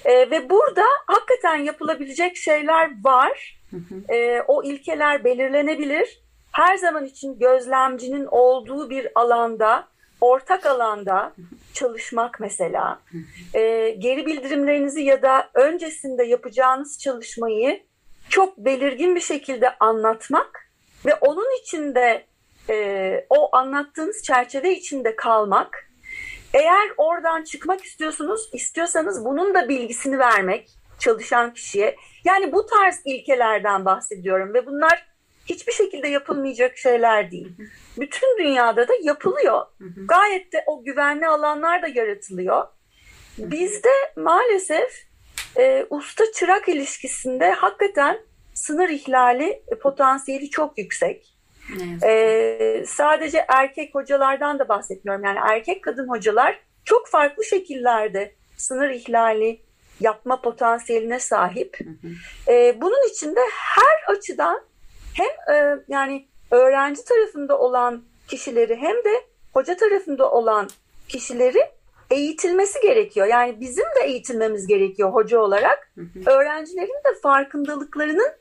E, 0.04 0.30
ve 0.30 0.50
burada 0.50 0.84
hakikaten 1.06 1.56
yapılabilecek 1.56 2.36
şeyler 2.36 3.04
var. 3.04 3.62
E, 4.08 4.40
o 4.48 4.62
ilkeler 4.64 5.24
belirlenebilir. 5.24 6.21
Her 6.52 6.76
zaman 6.76 7.04
için 7.04 7.38
gözlemcinin 7.38 8.26
olduğu 8.30 8.90
bir 8.90 9.08
alanda, 9.14 9.88
ortak 10.20 10.66
alanda 10.66 11.32
çalışmak 11.74 12.40
mesela. 12.40 13.00
E, 13.54 13.90
geri 13.90 14.26
bildirimlerinizi 14.26 15.02
ya 15.02 15.22
da 15.22 15.50
öncesinde 15.54 16.24
yapacağınız 16.24 16.98
çalışmayı 16.98 17.82
çok 18.28 18.58
belirgin 18.58 19.14
bir 19.14 19.20
şekilde 19.20 19.78
anlatmak 19.78 20.70
ve 21.06 21.14
onun 21.14 21.60
içinde 21.60 22.26
e, 22.70 23.26
o 23.30 23.56
anlattığınız 23.56 24.22
çerçeve 24.22 24.72
içinde 24.72 25.16
kalmak. 25.16 25.88
Eğer 26.54 26.92
oradan 26.96 27.44
çıkmak 27.44 27.84
istiyorsunuz, 27.84 28.50
istiyorsanız 28.52 29.24
bunun 29.24 29.54
da 29.54 29.68
bilgisini 29.68 30.18
vermek 30.18 30.70
çalışan 30.98 31.54
kişiye. 31.54 31.96
Yani 32.24 32.52
bu 32.52 32.66
tarz 32.66 33.00
ilkelerden 33.04 33.84
bahsediyorum 33.84 34.54
ve 34.54 34.66
bunlar 34.66 35.11
hiçbir 35.54 35.72
şekilde 35.72 36.08
yapılmayacak 36.08 36.78
şeyler 36.78 37.30
değil. 37.30 37.48
Bütün 38.00 38.38
dünyada 38.38 38.88
da 38.88 38.92
yapılıyor. 39.02 39.66
Gayet 39.96 40.52
de 40.52 40.64
o 40.66 40.84
güvenli 40.84 41.26
alanlar 41.26 41.82
da 41.82 41.88
yaratılıyor. 41.88 42.66
Bizde 43.38 43.90
maalesef 44.16 45.06
e, 45.56 45.86
usta 45.90 46.24
çırak 46.32 46.68
ilişkisinde 46.68 47.50
hakikaten 47.50 48.18
sınır 48.54 48.88
ihlali 48.88 49.62
potansiyeli 49.82 50.50
çok 50.50 50.78
yüksek. 50.78 51.32
Ee, 52.04 52.84
sadece 52.86 53.44
erkek 53.48 53.94
hocalardan 53.94 54.58
da 54.58 54.68
bahsetmiyorum. 54.68 55.24
Yani 55.24 55.38
erkek 55.50 55.84
kadın 55.84 56.08
hocalar 56.08 56.60
çok 56.84 57.08
farklı 57.08 57.44
şekillerde 57.44 58.34
sınır 58.56 58.90
ihlali 58.90 59.60
yapma 60.00 60.40
potansiyeline 60.40 61.18
sahip. 61.20 61.78
Ee, 62.48 62.76
bunun 62.80 63.08
içinde 63.10 63.40
her 63.50 64.14
açıdan 64.16 64.62
hem 65.14 65.56
e, 65.56 65.78
yani 65.88 66.26
öğrenci 66.50 67.04
tarafında 67.04 67.58
olan 67.58 68.02
kişileri 68.28 68.76
hem 68.76 68.96
de 68.96 69.24
hoca 69.52 69.76
tarafında 69.76 70.30
olan 70.30 70.68
kişileri 71.08 71.58
eğitilmesi 72.10 72.80
gerekiyor. 72.80 73.26
Yani 73.26 73.60
bizim 73.60 73.84
de 73.84 74.04
eğitilmemiz 74.04 74.66
gerekiyor 74.66 75.12
hoca 75.12 75.40
olarak. 75.40 75.92
Öğrencilerin 76.26 76.88
de 76.88 77.20
farkındalıklarının 77.22 78.32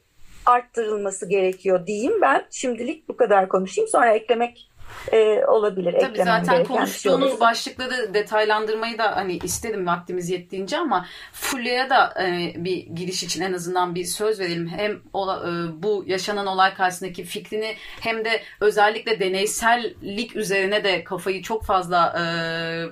arttırılması 0.45 1.29
gerekiyor 1.29 1.87
diyeyim 1.87 2.21
ben. 2.21 2.45
Şimdilik 2.51 3.09
bu 3.09 3.17
kadar 3.17 3.49
konuşayım. 3.49 3.87
Sonra 3.89 4.13
eklemek 4.13 4.70
e, 5.11 5.45
olabilir. 5.45 5.95
Tabii 5.99 6.17
zaten 6.17 6.55
şey 6.55 6.63
konuştuğunuz 6.63 7.39
başlıkları 7.39 8.13
detaylandırmayı 8.13 8.97
da 8.97 9.15
hani 9.15 9.37
istedim 9.37 9.87
vaktimiz 9.87 10.29
yettiğince 10.29 10.77
ama 10.77 11.05
Fulya'ya 11.33 11.89
da 11.89 12.13
e, 12.23 12.53
bir 12.55 12.77
giriş 12.77 13.23
için 13.23 13.41
en 13.41 13.53
azından 13.53 13.95
bir 13.95 14.05
söz 14.05 14.39
verelim. 14.39 14.67
Hem 14.67 14.99
ola, 15.13 15.49
e, 15.49 15.83
bu 15.83 16.03
yaşanan 16.07 16.47
olay 16.47 16.73
karşısındaki 16.73 17.23
fikrini 17.23 17.75
hem 17.99 18.25
de 18.25 18.41
özellikle 18.59 19.19
deneysellik 19.19 20.35
üzerine 20.35 20.83
de 20.83 21.03
kafayı 21.03 21.41
çok 21.43 21.63
fazla 21.63 22.13
e, 22.19 22.23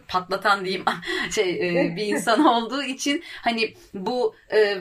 patlatan 0.08 0.66
diyeyim 0.66 0.86
şey 1.32 1.50
e, 1.50 1.96
bir 1.96 2.06
insan 2.06 2.46
olduğu 2.46 2.84
için 2.84 3.24
hani 3.42 3.74
bu 3.94 4.36
e, 4.50 4.78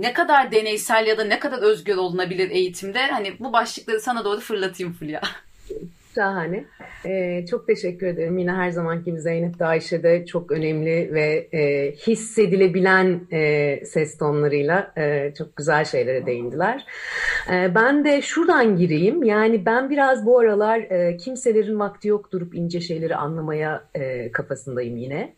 ne 0.00 0.12
kadar 0.12 0.52
deneysel 0.52 1.06
ya 1.06 1.18
da 1.18 1.24
ne 1.24 1.38
kadar 1.38 1.58
özgür 1.58 1.96
olunabilir 1.96 2.50
eğitimde 2.50 3.06
hani 3.06 3.32
bu 3.40 3.52
başlıkları 3.52 4.00
sana 4.00 4.24
doğru 4.24 4.40
fırlatayım 4.40 4.92
Fulya. 4.92 5.20
Şahane. 6.14 6.64
Ee, 7.06 7.46
çok 7.50 7.66
teşekkür 7.66 8.06
ederim. 8.06 8.38
Yine 8.38 8.52
her 8.52 8.70
zamanki 8.70 9.04
gibi 9.04 9.20
Zeynep 9.20 9.58
de 9.58 9.64
Ayşe 9.64 10.02
de 10.02 10.26
çok 10.26 10.52
önemli 10.52 11.14
ve 11.14 11.48
e, 11.52 11.92
hissedilebilen 11.92 13.20
e, 13.32 13.80
ses 13.84 14.18
tonlarıyla 14.18 14.92
e, 14.96 15.34
çok 15.38 15.56
güzel 15.56 15.84
şeylere 15.84 16.26
değindiler. 16.26 16.86
E, 17.52 17.74
ben 17.74 18.04
de 18.04 18.22
şuradan 18.22 18.76
gireyim. 18.76 19.22
Yani 19.22 19.66
ben 19.66 19.90
biraz 19.90 20.26
bu 20.26 20.38
aralar 20.38 20.78
e, 20.78 21.16
kimselerin 21.16 21.78
vakti 21.78 22.08
yok 22.08 22.32
durup 22.32 22.54
ince 22.54 22.80
şeyleri 22.80 23.16
anlamaya 23.16 23.84
e, 23.94 24.32
kafasındayım 24.32 24.96
yine. 24.96 25.34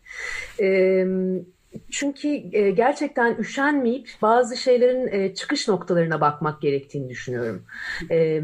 Evet 0.59 1.54
çünkü 1.91 2.27
e, 2.27 2.71
gerçekten 2.71 3.35
üşenmeyip 3.37 4.09
bazı 4.21 4.57
şeylerin 4.57 5.07
e, 5.07 5.33
çıkış 5.33 5.67
noktalarına 5.67 6.21
bakmak 6.21 6.61
gerektiğini 6.61 7.09
düşünüyorum. 7.09 7.63
E, 8.11 8.41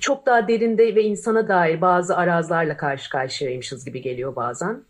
çok 0.00 0.26
daha 0.26 0.48
derinde 0.48 0.94
ve 0.94 1.02
insana 1.02 1.48
dair 1.48 1.80
bazı 1.80 2.16
arazlarla 2.16 2.76
karşı 2.76 3.10
karşıyaymışız 3.10 3.84
gibi 3.84 4.02
geliyor 4.02 4.36
bazen. 4.36 4.82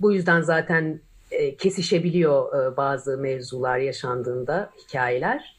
Bu 0.00 0.12
yüzden 0.12 0.40
zaten 0.40 1.00
kesişebiliyor 1.58 2.76
bazı 2.76 3.18
mevzular 3.18 3.78
yaşandığında 3.78 4.70
hikayeler. 4.78 5.56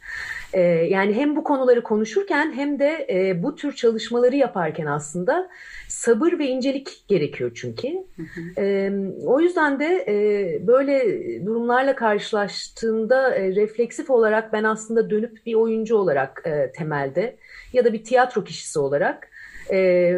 Yani 0.90 1.14
hem 1.14 1.36
bu 1.36 1.44
konuları 1.44 1.84
konuşurken 1.84 2.52
hem 2.56 2.80
de 2.80 3.08
bu 3.44 3.56
tür 3.56 3.76
çalışmaları 3.76 4.36
yaparken 4.36 4.86
aslında 4.86 5.50
sabır 5.88 6.40
ve 6.40 6.48
incelik 6.48 7.04
gerekiyor 7.08 7.52
çünkü. 7.56 7.88
Hı 7.88 8.22
hı. 8.22 8.62
E, 8.62 8.92
o 9.26 9.40
yüzden 9.40 9.80
de 9.80 10.06
e, 10.08 10.68
böyle 10.68 11.06
durumlarla 11.46 11.96
karşılaştığında 11.96 13.36
e, 13.36 13.56
refleksif 13.56 14.10
olarak 14.10 14.54
ben 14.54 14.64
aslında 14.64 15.10
dönüp 15.10 15.46
bir 15.46 15.54
oyuncu 15.54 15.96
olarak 15.96 16.44
e, 16.46 16.72
temelde 16.72 17.38
ya 17.74 17.86
da 17.86 17.94
bir 17.94 18.04
tiyatro 18.04 18.44
kişisi 18.44 18.80
olarak 18.80 19.30
e, 19.72 20.14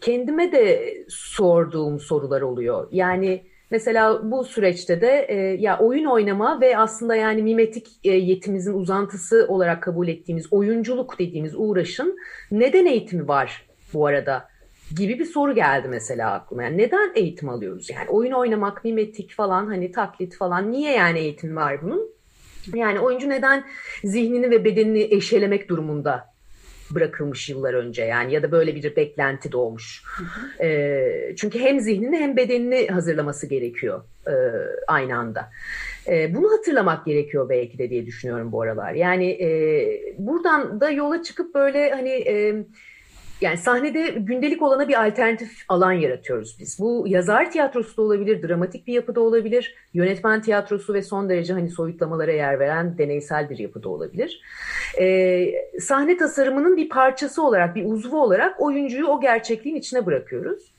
kendime 0.00 0.52
de 0.52 0.94
sorduğum 1.08 2.00
sorular 2.00 2.42
oluyor. 2.42 2.88
Yani 2.92 3.42
Mesela 3.74 4.30
bu 4.30 4.44
süreçte 4.44 5.00
de 5.00 5.26
e, 5.28 5.34
ya 5.36 5.78
oyun 5.78 6.04
oynama 6.04 6.60
ve 6.60 6.78
aslında 6.78 7.16
yani 7.16 7.42
mimetik 7.42 7.86
e, 8.04 8.10
yetimizin 8.10 8.74
uzantısı 8.74 9.46
olarak 9.48 9.82
kabul 9.82 10.08
ettiğimiz 10.08 10.52
oyunculuk 10.52 11.18
dediğimiz 11.18 11.52
uğraşın 11.56 12.18
neden 12.50 12.86
eğitimi 12.86 13.28
var 13.28 13.66
bu 13.94 14.06
arada? 14.06 14.48
gibi 14.96 15.18
bir 15.18 15.24
soru 15.24 15.54
geldi 15.54 15.88
mesela 15.88 16.32
aklıma. 16.32 16.62
Yani 16.62 16.78
neden 16.78 17.12
eğitim 17.14 17.48
alıyoruz? 17.48 17.90
Yani 17.90 18.08
oyun 18.08 18.32
oynamak, 18.32 18.84
mimetik 18.84 19.32
falan 19.32 19.66
hani 19.66 19.92
taklit 19.92 20.36
falan 20.36 20.72
niye 20.72 20.92
yani 20.92 21.18
eğitim 21.18 21.56
var 21.56 21.82
bunun? 21.82 22.10
Yani 22.74 23.00
oyuncu 23.00 23.28
neden 23.28 23.64
zihnini 24.04 24.50
ve 24.50 24.64
bedenini 24.64 25.02
eşelemek 25.10 25.68
durumunda 25.68 26.33
bırakılmış 26.94 27.48
yıllar 27.48 27.74
önce 27.74 28.04
yani 28.04 28.32
ya 28.32 28.42
da 28.42 28.52
böyle 28.52 28.74
bir 28.74 28.96
beklenti 28.96 29.52
doğmuş. 29.52 30.02
E, 30.60 31.34
çünkü 31.36 31.58
hem 31.58 31.80
zihnini 31.80 32.16
hem 32.16 32.36
bedenini 32.36 32.86
hazırlaması 32.86 33.46
gerekiyor 33.46 34.02
e, 34.26 34.34
aynı 34.86 35.16
anda. 35.16 35.50
E, 36.08 36.34
bunu 36.34 36.52
hatırlamak 36.52 37.06
gerekiyor 37.06 37.48
belki 37.48 37.78
de 37.78 37.90
diye 37.90 38.06
düşünüyorum 38.06 38.52
bu 38.52 38.62
aralar. 38.62 38.94
Yani 38.94 39.30
e, 39.30 39.48
buradan 40.18 40.80
da 40.80 40.90
yola 40.90 41.22
çıkıp 41.22 41.54
böyle 41.54 41.90
hani... 41.90 42.10
E, 42.10 42.64
yani 43.40 43.56
sahnede 43.56 44.08
gündelik 44.08 44.62
olana 44.62 44.88
bir 44.88 45.06
alternatif 45.06 45.50
alan 45.68 45.92
yaratıyoruz 45.92 46.56
biz. 46.60 46.78
Bu 46.80 47.04
yazar 47.08 47.50
tiyatrosu 47.50 47.96
da 47.96 48.02
olabilir, 48.02 48.48
dramatik 48.48 48.86
bir 48.86 48.92
yapıda 48.92 49.20
olabilir, 49.20 49.74
yönetmen 49.94 50.42
tiyatrosu 50.42 50.94
ve 50.94 51.02
son 51.02 51.28
derece 51.28 51.52
hani 51.52 51.70
soyutlamalara 51.70 52.32
yer 52.32 52.58
veren 52.58 52.98
deneysel 52.98 53.50
bir 53.50 53.58
yapıda 53.58 53.88
olabilir. 53.88 54.40
Ee, 55.00 55.54
sahne 55.80 56.16
tasarımının 56.16 56.76
bir 56.76 56.88
parçası 56.88 57.42
olarak, 57.42 57.76
bir 57.76 57.84
uzvu 57.84 58.22
olarak 58.22 58.62
oyuncuyu 58.62 59.06
o 59.06 59.20
gerçekliğin 59.20 59.76
içine 59.76 60.06
bırakıyoruz. 60.06 60.73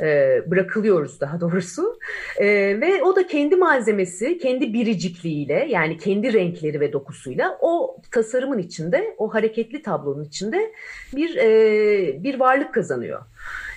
Ee, 0.00 0.42
bırakılıyoruz 0.46 1.20
daha 1.20 1.40
doğrusu. 1.40 1.98
Ee, 2.38 2.46
ve 2.80 3.02
o 3.02 3.16
da 3.16 3.26
kendi 3.26 3.56
malzemesi, 3.56 4.38
kendi 4.38 4.72
biricikliğiyle 4.72 5.66
yani 5.68 5.98
kendi 5.98 6.32
renkleri 6.32 6.80
ve 6.80 6.92
dokusuyla 6.92 7.58
o 7.60 7.96
tasarımın 8.10 8.58
içinde, 8.58 9.14
o 9.18 9.34
hareketli 9.34 9.82
tablonun 9.82 10.24
içinde 10.24 10.72
bir 11.16 11.36
e, 11.36 12.22
bir 12.22 12.40
varlık 12.40 12.74
kazanıyor. 12.74 13.20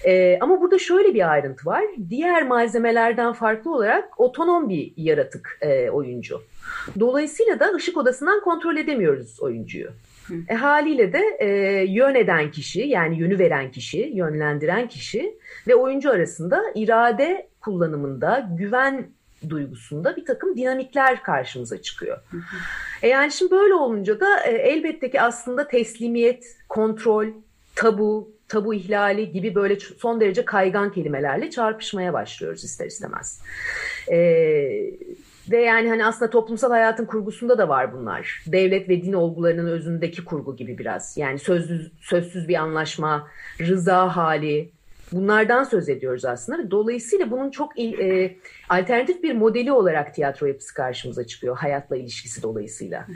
E, 0.06 0.38
ama 0.42 0.62
burada 0.62 0.80
şöyle 0.80 1.14
bir 1.14 1.32
ayrıntı 1.32 1.66
var. 1.66 1.84
Diğer 2.10 2.48
malzemelerden 2.48 3.34
farklı 3.34 3.76
olarak 3.76 4.20
otonom 4.20 4.70
bir 4.70 4.94
yaratık 4.98 5.58
e, 5.62 5.90
oyuncu. 5.90 6.42
Dolayısıyla 7.00 7.60
da 7.60 7.74
ışık 7.74 7.98
odasından 7.98 8.42
kontrol 8.42 8.78
edemiyoruz 8.78 9.40
oyuncuyu. 9.42 9.88
E, 10.50 10.54
haliyle 10.54 11.14
de 11.14 11.22
e, 11.40 11.48
yön 11.84 12.16
eden 12.16 12.52
kişi 12.52 12.82
yani 12.82 13.20
yönü 13.20 13.40
veren 13.40 13.72
kişi, 13.72 14.12
yönlendiren 14.14 14.88
kişi 14.88 15.38
ve 15.68 15.76
oyuncu 15.76 16.12
arasında 16.12 16.64
irade 16.76 17.48
kullanımında, 17.62 18.50
güven 18.58 19.08
duygusunda 19.50 20.16
bir 20.16 20.26
takım 20.26 20.58
dinamikler 20.58 21.24
karşımıza 21.24 21.82
çıkıyor. 21.82 22.18
E 23.02 23.08
yani 23.08 23.32
şimdi 23.32 23.52
böyle 23.52 23.74
olunca 23.74 24.20
da 24.20 24.44
e, 24.44 24.52
elbette 24.52 25.12
ki 25.12 25.22
aslında 25.22 25.68
teslimiyet, 25.68 26.58
kontrol, 26.70 27.28
tabu, 27.76 28.32
tabu 28.48 28.74
ihlali 28.74 29.32
gibi 29.32 29.56
böyle 29.56 29.80
son 29.80 30.22
derece 30.22 30.46
kaygan 30.46 30.92
kelimelerle 30.92 31.50
çarpışmaya 31.50 32.14
başlıyoruz 32.14 32.64
ister 32.64 32.86
istemez. 32.86 33.42
Ee, 34.12 34.92
ve 35.52 35.62
yani 35.62 35.90
hani 35.90 36.06
aslında 36.06 36.32
toplumsal 36.32 36.70
hayatın 36.70 37.06
kurgusunda 37.06 37.58
da 37.58 37.70
var 37.70 37.94
bunlar. 37.94 38.44
Devlet 38.48 38.90
ve 38.90 39.02
din 39.02 39.14
olgularının 39.14 39.68
özündeki 39.68 40.26
kurgu 40.26 40.56
gibi 40.56 40.78
biraz. 40.78 41.18
Yani 41.18 41.40
sözsüz, 41.40 41.92
sözsüz 42.02 42.48
bir 42.48 42.56
anlaşma, 42.56 43.28
rıza 43.60 44.16
hali, 44.16 44.72
bunlardan 45.12 45.64
söz 45.64 45.90
ediyoruz 45.90 46.26
aslında. 46.26 46.72
Dolayısıyla 46.72 47.32
bunun 47.32 47.52
çok 47.52 47.80
e, 47.80 48.36
alternatif 48.70 49.24
bir 49.24 49.36
modeli 49.36 49.72
olarak 49.72 50.16
tiyatro 50.16 50.48
yapısı 50.48 50.74
karşımıza 50.74 51.28
çıkıyor 51.28 51.58
hayatla 51.58 51.98
ilişkisi 51.98 52.44
dolayısıyla. 52.44 53.08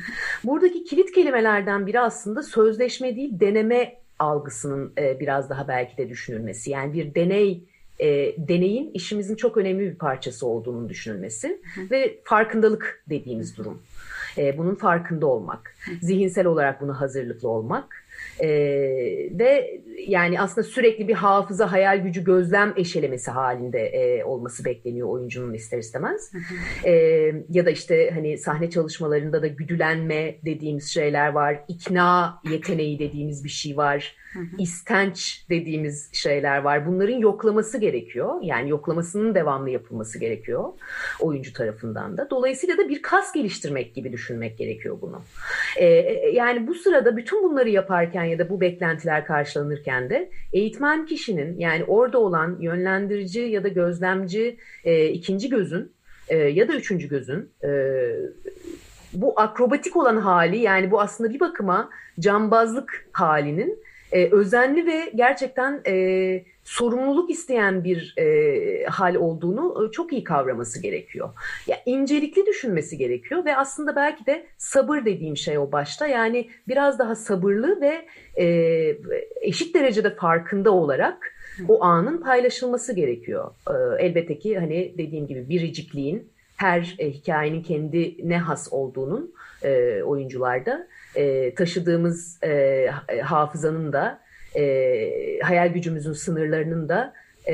Buradaki 0.44 0.84
kilit 0.84 1.12
kelimelerden 1.12 1.88
biri 1.88 2.00
aslında 2.00 2.44
sözleşme 2.44 3.16
değil 3.16 3.40
deneme 3.40 3.96
algısının 4.20 4.94
e, 4.98 5.20
biraz 5.20 5.50
daha 5.50 5.68
belki 5.68 5.98
de 5.98 6.10
düşünülmesi. 6.10 6.72
Yani 6.72 6.94
bir 6.94 7.16
deney 7.16 7.64
e, 8.00 8.36
deneyin 8.38 8.92
işimizin 8.94 9.36
çok 9.36 9.58
önemli 9.58 9.92
bir 9.92 9.96
parçası 9.96 10.48
olduğunu 10.48 10.90
düşünülmesi 10.90 11.62
Hı. 11.76 11.82
ve 11.92 12.20
farkındalık 12.24 13.04
dediğimiz 13.10 13.58
durum. 13.58 13.82
E, 14.38 14.58
bunun 14.58 14.76
farkında 14.76 15.28
olmak, 15.28 15.76
zihinsel 16.02 16.46
olarak 16.46 16.82
buna 16.82 17.02
hazırlıklı 17.02 17.50
olmak 17.50 18.05
e, 18.40 18.50
ve 19.40 19.82
yani 20.08 20.42
aslında 20.42 20.68
sürekli 20.68 21.08
bir 21.08 21.14
hafıza, 21.14 21.72
hayal 21.72 21.98
gücü, 22.04 22.24
gözlem 22.24 22.74
eşelemesi 22.76 23.32
halinde 23.32 23.80
e, 23.80 24.24
olması 24.24 24.66
bekleniyor 24.66 25.08
oyuncunun 25.08 25.54
ister 25.54 25.78
istemez. 25.78 26.32
E, 26.84 26.92
ya 27.50 27.66
da 27.66 27.70
işte 27.70 28.12
hani 28.14 28.38
sahne 28.38 28.70
çalışmalarında 28.70 29.42
da 29.42 29.48
güdülenme 29.48 30.36
dediğimiz 30.46 30.94
şeyler 30.94 31.30
var, 31.30 31.60
ikna 31.68 32.40
yeteneği 32.52 33.00
dediğimiz 33.00 33.44
bir 33.44 33.50
şey 33.50 33.78
var 33.78 34.16
Hı 34.36 34.40
istenç 34.60 35.46
dediğimiz 35.50 36.10
şeyler 36.14 36.58
var. 36.58 36.88
Bunların 36.88 37.18
yoklaması 37.18 37.78
gerekiyor. 37.78 38.36
Yani 38.42 38.70
yoklamasının 38.70 39.36
devamlı 39.36 39.70
yapılması 39.70 40.20
gerekiyor 40.20 40.74
oyuncu 41.20 41.54
tarafından 41.54 42.18
da. 42.18 42.30
Dolayısıyla 42.30 42.78
da 42.78 42.90
bir 42.90 43.02
kas 43.02 43.34
geliştirmek 43.34 43.96
gibi 43.96 44.12
düşünmek 44.12 44.58
gerekiyor 44.58 44.98
bunu. 45.02 45.22
Ee, 45.78 45.86
yani 46.34 46.68
bu 46.68 46.76
sırada 46.76 47.18
bütün 47.18 47.44
bunları 47.44 47.70
yaparken 48.06 48.24
ya 48.24 48.40
da 48.40 48.50
bu 48.50 48.62
beklentiler 48.62 49.26
karşılanırken 49.26 50.10
de 50.10 50.30
eğitmen 50.54 51.06
kişinin 51.06 51.60
yani 51.60 51.84
orada 51.84 52.20
olan 52.20 52.58
yönlendirici 52.60 53.40
ya 53.40 53.64
da 53.64 53.68
gözlemci 53.68 54.58
e, 54.84 55.08
ikinci 55.08 55.50
gözün 55.50 55.92
e, 56.28 56.38
ya 56.38 56.68
da 56.68 56.74
üçüncü 56.74 57.10
gözün 57.10 57.50
e, 57.64 57.70
bu 59.14 59.40
akrobatik 59.40 59.98
olan 59.98 60.18
hali 60.18 60.58
yani 60.58 60.92
bu 60.92 61.02
aslında 61.02 61.34
bir 61.34 61.40
bakıma 61.40 61.90
cambazlık 62.20 63.08
halinin 63.12 63.80
e, 64.16 64.30
özenli 64.32 64.88
ve 64.88 65.12
gerçekten 65.16 65.82
e, 65.88 66.44
sorumluluk 66.64 67.30
isteyen 67.30 67.84
bir 67.84 68.14
e, 68.18 68.86
hal 68.86 69.16
olduğunu 69.16 69.88
e, 69.88 69.92
çok 69.92 70.14
iyi 70.14 70.24
kavraması 70.24 70.82
gerekiyor. 70.82 71.30
Ya 71.68 71.78
incelikli 71.86 72.46
düşünmesi 72.46 72.98
gerekiyor 72.98 73.46
ve 73.46 73.58
aslında 73.58 73.96
belki 73.96 74.26
de 74.26 74.46
sabır 74.58 75.06
dediğim 75.06 75.38
şey 75.38 75.58
o 75.58 75.72
başta. 75.72 76.08
Yani 76.08 76.50
biraz 76.68 77.00
daha 77.00 77.16
sabırlı 77.16 77.82
ve 77.82 78.06
e, 78.36 78.46
eşit 79.42 79.76
derecede 79.76 80.16
farkında 80.16 80.72
olarak 80.72 81.34
o 81.68 81.84
anın 81.84 82.18
paylaşılması 82.18 82.94
gerekiyor. 82.94 83.52
E, 83.70 84.06
elbette 84.06 84.40
ki 84.40 84.60
hani 84.60 84.94
dediğim 84.98 85.28
gibi 85.28 85.50
biricikliğin 85.50 86.30
her 86.58 86.96
e, 87.00 87.10
hikayenin 87.12 87.64
kendine 87.64 88.38
has 88.38 88.68
olduğunun 88.74 89.34
e, 89.64 90.04
oyuncularda 90.04 90.88
e, 91.16 91.54
taşıdığımız 91.56 92.44
e, 92.44 92.86
hafızanın 93.24 93.94
da 93.94 94.20
e, 94.56 95.40
hayal 95.44 95.74
gücümüzün 95.74 96.14
sınırlarının 96.14 96.90
da 96.90 97.14
e, 97.48 97.54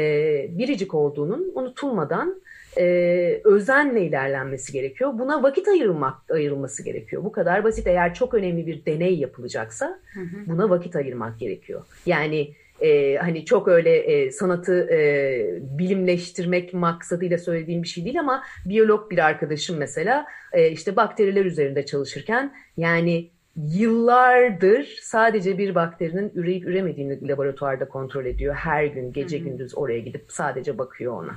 biricik 0.58 0.94
olduğunun 0.94 1.52
unutulmadan 1.56 2.42
e, 2.78 3.42
özenle 3.44 4.06
ilerlenmesi 4.06 4.74
gerekiyor. 4.74 5.14
Buna 5.20 5.44
vakit 5.44 5.68
ayrılmak 5.68 6.32
ayrılması 6.32 6.84
gerekiyor. 6.84 7.24
Bu 7.24 7.32
kadar 7.32 7.64
basit. 7.64 7.88
Eğer 7.88 8.14
çok 8.14 8.34
önemli 8.34 8.68
bir 8.68 8.86
deney 8.86 9.20
yapılacaksa 9.20 10.00
hı 10.14 10.20
hı. 10.20 10.48
buna 10.48 10.70
vakit 10.70 10.96
ayırmak 10.96 11.40
gerekiyor. 11.40 11.82
Yani 12.06 12.54
e, 12.82 13.16
hani 13.16 13.46
çok 13.46 13.68
öyle 13.68 13.98
e, 13.98 14.32
sanatı 14.32 14.90
e, 14.92 15.60
bilimleştirmek 15.62 16.74
maksadıyla 16.74 17.38
söylediğim 17.38 17.84
bir 17.84 17.88
şey 17.88 18.06
değil 18.06 18.20
ama 18.20 18.44
biyolog 18.66 19.12
bir 19.12 19.26
arkadaşım 19.26 19.78
mesela 19.78 20.26
e, 20.54 20.72
işte 20.72 20.96
bakteriler 20.96 21.46
üzerinde 21.46 21.86
çalışırken 21.86 22.54
yani 22.78 23.30
yıllardır 23.56 25.00
sadece 25.02 25.58
bir 25.58 25.76
bakterinin 25.76 26.32
üreyip 26.36 26.68
üremediğini 26.68 27.28
laboratuvarda 27.28 27.90
kontrol 27.90 28.26
ediyor. 28.26 28.56
Her 28.56 28.86
gün 28.86 29.14
gece 29.14 29.40
Hı-hı. 29.40 29.46
gündüz 29.46 29.78
oraya 29.78 30.00
gidip 30.00 30.26
sadece 30.28 30.78
bakıyor 30.78 31.24
ona. 31.24 31.36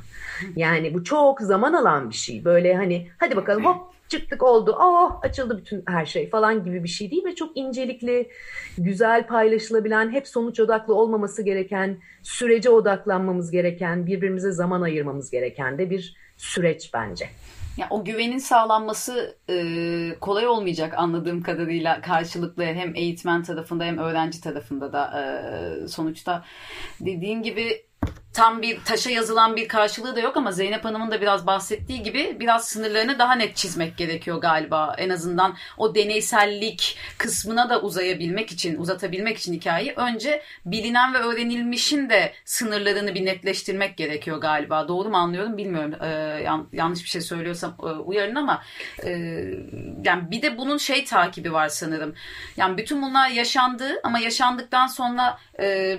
Yani 0.57 0.95
bu 0.95 1.05
çok 1.05 1.41
zaman 1.41 1.73
alan 1.73 2.11
bir 2.11 2.15
şey. 2.15 2.45
Böyle 2.45 2.75
hani 2.77 3.09
hadi 3.19 3.37
bakalım 3.37 3.65
hop 3.65 3.95
çıktık 4.09 4.43
oldu. 4.43 4.77
Oh 4.81 5.19
açıldı 5.23 5.59
bütün 5.59 5.83
her 5.87 6.07
şey 6.07 6.31
falan 6.31 6.65
gibi 6.65 6.85
bir 6.85 6.89
şey 6.89 7.11
değil 7.11 7.25
ve 7.25 7.35
çok 7.35 7.57
incelikli, 7.57 8.29
güzel 8.79 9.27
paylaşılabilen, 9.27 10.11
hep 10.11 10.29
sonuç 10.29 10.61
odaklı 10.61 10.95
olmaması 10.95 11.43
gereken, 11.43 11.97
sürece 12.23 12.71
odaklanmamız 12.71 13.51
gereken, 13.51 14.07
birbirimize 14.07 14.53
zaman 14.53 14.83
ayırmamız 14.83 15.31
gereken 15.31 15.79
de 15.79 15.91
bir 15.91 16.17
süreç 16.37 16.91
bence. 16.95 17.29
Ya 17.77 17.87
o 17.91 18.05
güvenin 18.05 18.39
sağlanması 18.39 19.39
e, 19.51 20.17
kolay 20.21 20.47
olmayacak 20.47 20.95
anladığım 20.97 21.43
kadarıyla 21.43 22.01
karşılıklı 22.01 22.65
hem 22.65 22.97
eğitmen 22.97 23.43
tarafında 23.43 23.85
hem 23.85 23.99
öğrenci 23.99 24.41
tarafında 24.41 24.93
da 24.93 25.21
e, 25.21 25.89
sonuçta. 25.89 26.45
Dediğin 27.01 27.43
gibi 27.43 27.87
tam 28.35 28.63
bir 28.63 28.85
taşa 28.85 29.11
yazılan 29.11 29.57
bir 29.57 29.69
karşılığı 29.69 30.17
da 30.17 30.21
yok 30.21 30.37
ama 30.37 30.53
Zeynep 30.53 30.85
Hanım'ın 30.85 31.11
da 31.11 31.21
biraz 31.21 31.47
bahsettiği 31.47 32.03
gibi 32.03 32.37
biraz 32.41 32.69
sınırlarını 32.69 33.19
daha 33.19 33.35
net 33.35 33.57
çizmek 33.57 33.97
gerekiyor 33.97 34.41
galiba. 34.41 34.95
En 34.99 35.11
azından 35.11 35.57
o 35.79 35.95
deneysellik 35.95 36.99
kısmına 37.19 37.71
da 37.71 37.83
uzayabilmek 37.83 38.53
için, 38.53 38.79
uzatabilmek 38.79 39.39
için 39.39 39.53
hikayeyi 39.53 39.93
önce 39.93 40.43
bilinen 40.67 41.15
ve 41.15 41.19
öğrenilmişin 41.19 42.11
de 42.11 42.33
sınırlarını 42.45 43.15
bir 43.15 43.25
netleştirmek 43.25 43.97
gerekiyor 43.97 44.41
galiba. 44.41 44.89
Doğru 44.89 45.09
mu 45.09 45.17
anlıyorum 45.17 45.57
bilmiyorum. 45.57 45.95
Ee, 46.03 46.09
yan, 46.45 46.69
yanlış 46.73 47.05
bir 47.05 47.09
şey 47.09 47.21
söylüyorsam 47.21 47.77
e, 47.83 47.87
uyarın 47.87 48.35
ama 48.35 48.63
e, 49.05 49.11
yani 50.05 50.31
bir 50.31 50.43
de 50.43 50.59
bunun 50.59 50.77
şey 50.77 51.05
takibi 51.05 51.53
var 51.53 51.69
sanırım. 51.69 52.15
Yani 52.57 52.79
bütün 52.79 53.03
bunlar 53.03 53.29
yaşandı 53.29 54.01
ama 54.05 54.19
yaşandıktan 54.19 54.87
sonra 54.87 55.39
e, 55.61 55.99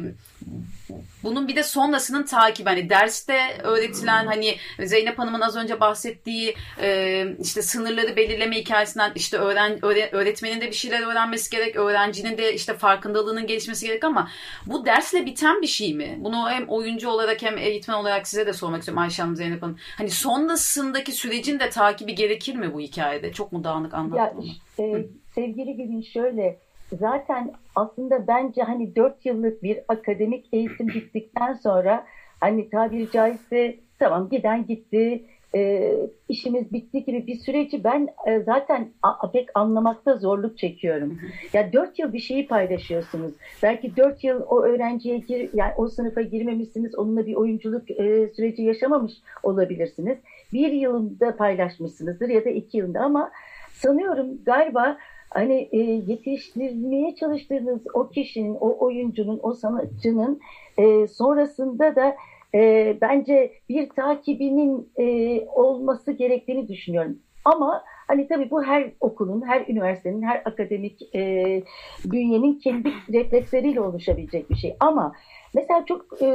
bunun 1.23 1.47
bir 1.47 1.55
de 1.55 1.63
sonrasının 1.63 2.23
takibi 2.25 2.69
hani 2.69 2.89
derste 2.89 3.39
öğretilen 3.63 4.25
hani 4.25 4.55
Zeynep 4.79 5.19
Hanım'ın 5.19 5.41
az 5.41 5.55
önce 5.55 5.79
bahsettiği 5.79 6.55
e, 6.81 7.25
işte 7.39 7.61
sınırları 7.61 8.15
belirleme 8.15 8.55
hikayesinden 8.55 9.11
işte 9.15 9.37
öğren, 9.37 9.85
öğretmenin 10.15 10.61
de 10.61 10.67
bir 10.67 10.75
şeyler 10.75 11.11
öğrenmesi 11.11 11.51
gerek, 11.51 11.75
öğrencinin 11.75 12.37
de 12.37 12.53
işte 12.53 12.73
farkındalığının 12.73 13.47
gelişmesi 13.47 13.87
gerek 13.87 14.03
ama 14.03 14.29
bu 14.65 14.85
dersle 14.85 15.25
biten 15.25 15.61
bir 15.61 15.67
şey 15.67 15.93
mi? 15.93 16.15
Bunu 16.19 16.49
hem 16.49 16.69
oyuncu 16.69 17.09
olarak 17.09 17.41
hem 17.41 17.57
eğitmen 17.57 17.95
olarak 17.95 18.27
size 18.27 18.47
de 18.47 18.53
sormak 18.53 18.79
istiyorum 18.79 19.03
Ayşe 19.03 19.21
Hanım, 19.21 19.35
Zeynep 19.35 19.63
Hanım. 19.63 19.77
Hani 19.97 20.09
sonrasındaki 20.09 21.11
sürecin 21.11 21.59
de 21.59 21.69
takibi 21.69 22.15
gerekir 22.15 22.55
mi 22.55 22.73
bu 22.73 22.79
hikayede? 22.79 23.33
Çok 23.33 23.51
mu 23.51 23.63
dağınık 23.63 23.93
anlattım? 23.93 24.45
Ya, 24.77 24.85
e, 24.85 25.05
sevgili 25.35 25.77
Gülün 25.77 26.01
şöyle 26.01 26.59
zaten 26.91 27.51
aslında 27.75 28.27
bence 28.27 28.61
hani 28.61 28.95
dört 28.95 29.25
yıllık 29.25 29.63
bir 29.63 29.79
akademik 29.87 30.45
eğitim 30.51 30.87
bittikten 30.87 31.53
sonra 31.53 32.05
hani 32.39 32.69
tabiri 32.69 33.11
caizse 33.11 33.75
tamam 33.99 34.29
giden 34.29 34.65
gitti 34.65 35.23
e, 35.55 35.93
işimiz 36.29 36.73
bitti 36.73 37.05
gibi 37.05 37.27
bir 37.27 37.35
süreci 37.35 37.83
ben 37.83 38.07
e, 38.27 38.39
zaten 38.39 38.89
a, 39.03 39.31
pek 39.31 39.49
anlamakta 39.55 40.17
zorluk 40.17 40.57
çekiyorum. 40.57 41.19
Ya 41.53 41.73
dört 41.73 41.99
yıl 41.99 42.13
bir 42.13 42.19
şeyi 42.19 42.47
paylaşıyorsunuz. 42.47 43.33
Belki 43.63 43.95
dört 43.97 44.23
yıl 44.23 44.41
o 44.41 44.61
öğrenciye 44.61 45.17
gir, 45.17 45.49
yani 45.53 45.71
o 45.77 45.87
sınıfa 45.87 46.21
girmemişsiniz, 46.21 46.95
onunla 46.95 47.25
bir 47.25 47.35
oyunculuk 47.35 47.91
e, 47.91 48.27
süreci 48.35 48.61
yaşamamış 48.61 49.13
olabilirsiniz. 49.43 50.17
Bir 50.53 50.71
yılında 50.71 51.35
paylaşmışsınızdır 51.35 52.29
ya 52.29 52.45
da 52.45 52.49
iki 52.49 52.77
yılında 52.77 52.99
ama 52.99 53.31
sanıyorum 53.73 54.27
galiba 54.45 54.97
hani 55.35 55.69
e, 55.71 55.77
yetiştirmeye 55.77 57.15
çalıştığınız 57.15 57.81
o 57.93 58.09
kişinin, 58.09 58.55
o 58.55 58.85
oyuncunun, 58.85 59.39
o 59.43 59.53
sanatçının 59.53 60.39
e, 60.77 61.07
sonrasında 61.07 61.95
da 61.95 62.15
e, 62.55 62.97
bence 63.01 63.51
bir 63.69 63.89
takibinin 63.89 64.89
e, 64.97 65.39
olması 65.45 66.11
gerektiğini 66.11 66.67
düşünüyorum. 66.67 67.19
Ama 67.45 67.83
hani 68.07 68.27
tabii 68.27 68.51
bu 68.51 68.63
her 68.63 68.91
okulun, 68.99 69.47
her 69.47 69.67
üniversitenin, 69.67 70.21
her 70.21 70.41
akademik 70.45 71.15
e, 71.15 71.63
bünyenin 72.05 72.59
kendi 72.59 72.93
refleksleriyle 73.13 73.81
oluşabilecek 73.81 74.49
bir 74.49 74.55
şey. 74.55 74.75
Ama 74.79 75.13
mesela 75.53 75.85
çok 75.85 76.21
e, 76.21 76.27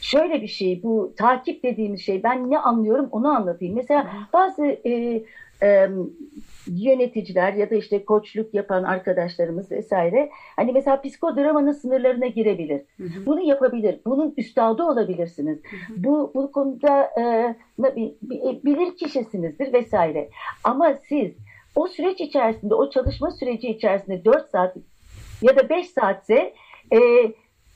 şöyle 0.00 0.42
bir 0.42 0.48
şey, 0.48 0.82
bu 0.82 1.14
takip 1.16 1.62
dediğimiz 1.62 2.00
şey 2.00 2.22
ben 2.22 2.50
ne 2.50 2.58
anlıyorum 2.58 3.08
onu 3.10 3.28
anlatayım. 3.28 3.74
Mesela 3.74 4.06
bazı 4.32 4.66
e, 4.66 5.22
e, 5.62 5.88
yöneticiler 6.66 7.52
ya 7.52 7.70
da 7.70 7.74
işte 7.74 8.04
koçluk 8.04 8.54
yapan 8.54 8.84
arkadaşlarımız 8.84 9.70
vesaire 9.70 10.30
hani 10.56 10.72
mesela 10.72 11.02
psikodramanın 11.02 11.72
sınırlarına 11.72 12.26
girebilir. 12.26 12.82
Hı 12.96 13.04
hı. 13.04 13.26
Bunu 13.26 13.40
yapabilir. 13.40 14.00
Bunun 14.06 14.34
üstadı 14.36 14.82
olabilirsiniz. 14.82 15.58
Hı 15.58 15.94
hı. 15.94 16.04
Bu 16.04 16.32
bu 16.34 16.52
konuda 16.52 17.10
e, 17.20 17.56
bilir 18.64 18.96
kişisinizdir 18.96 19.72
vesaire. 19.72 20.28
Ama 20.64 20.94
siz 21.08 21.32
o 21.76 21.86
süreç 21.86 22.20
içerisinde, 22.20 22.74
o 22.74 22.90
çalışma 22.90 23.30
süreci 23.30 23.68
içerisinde 23.68 24.24
4 24.24 24.50
saat 24.50 24.76
ya 25.42 25.56
da 25.56 25.68
5 25.68 25.90
saatse 25.90 26.54
e, 26.92 26.98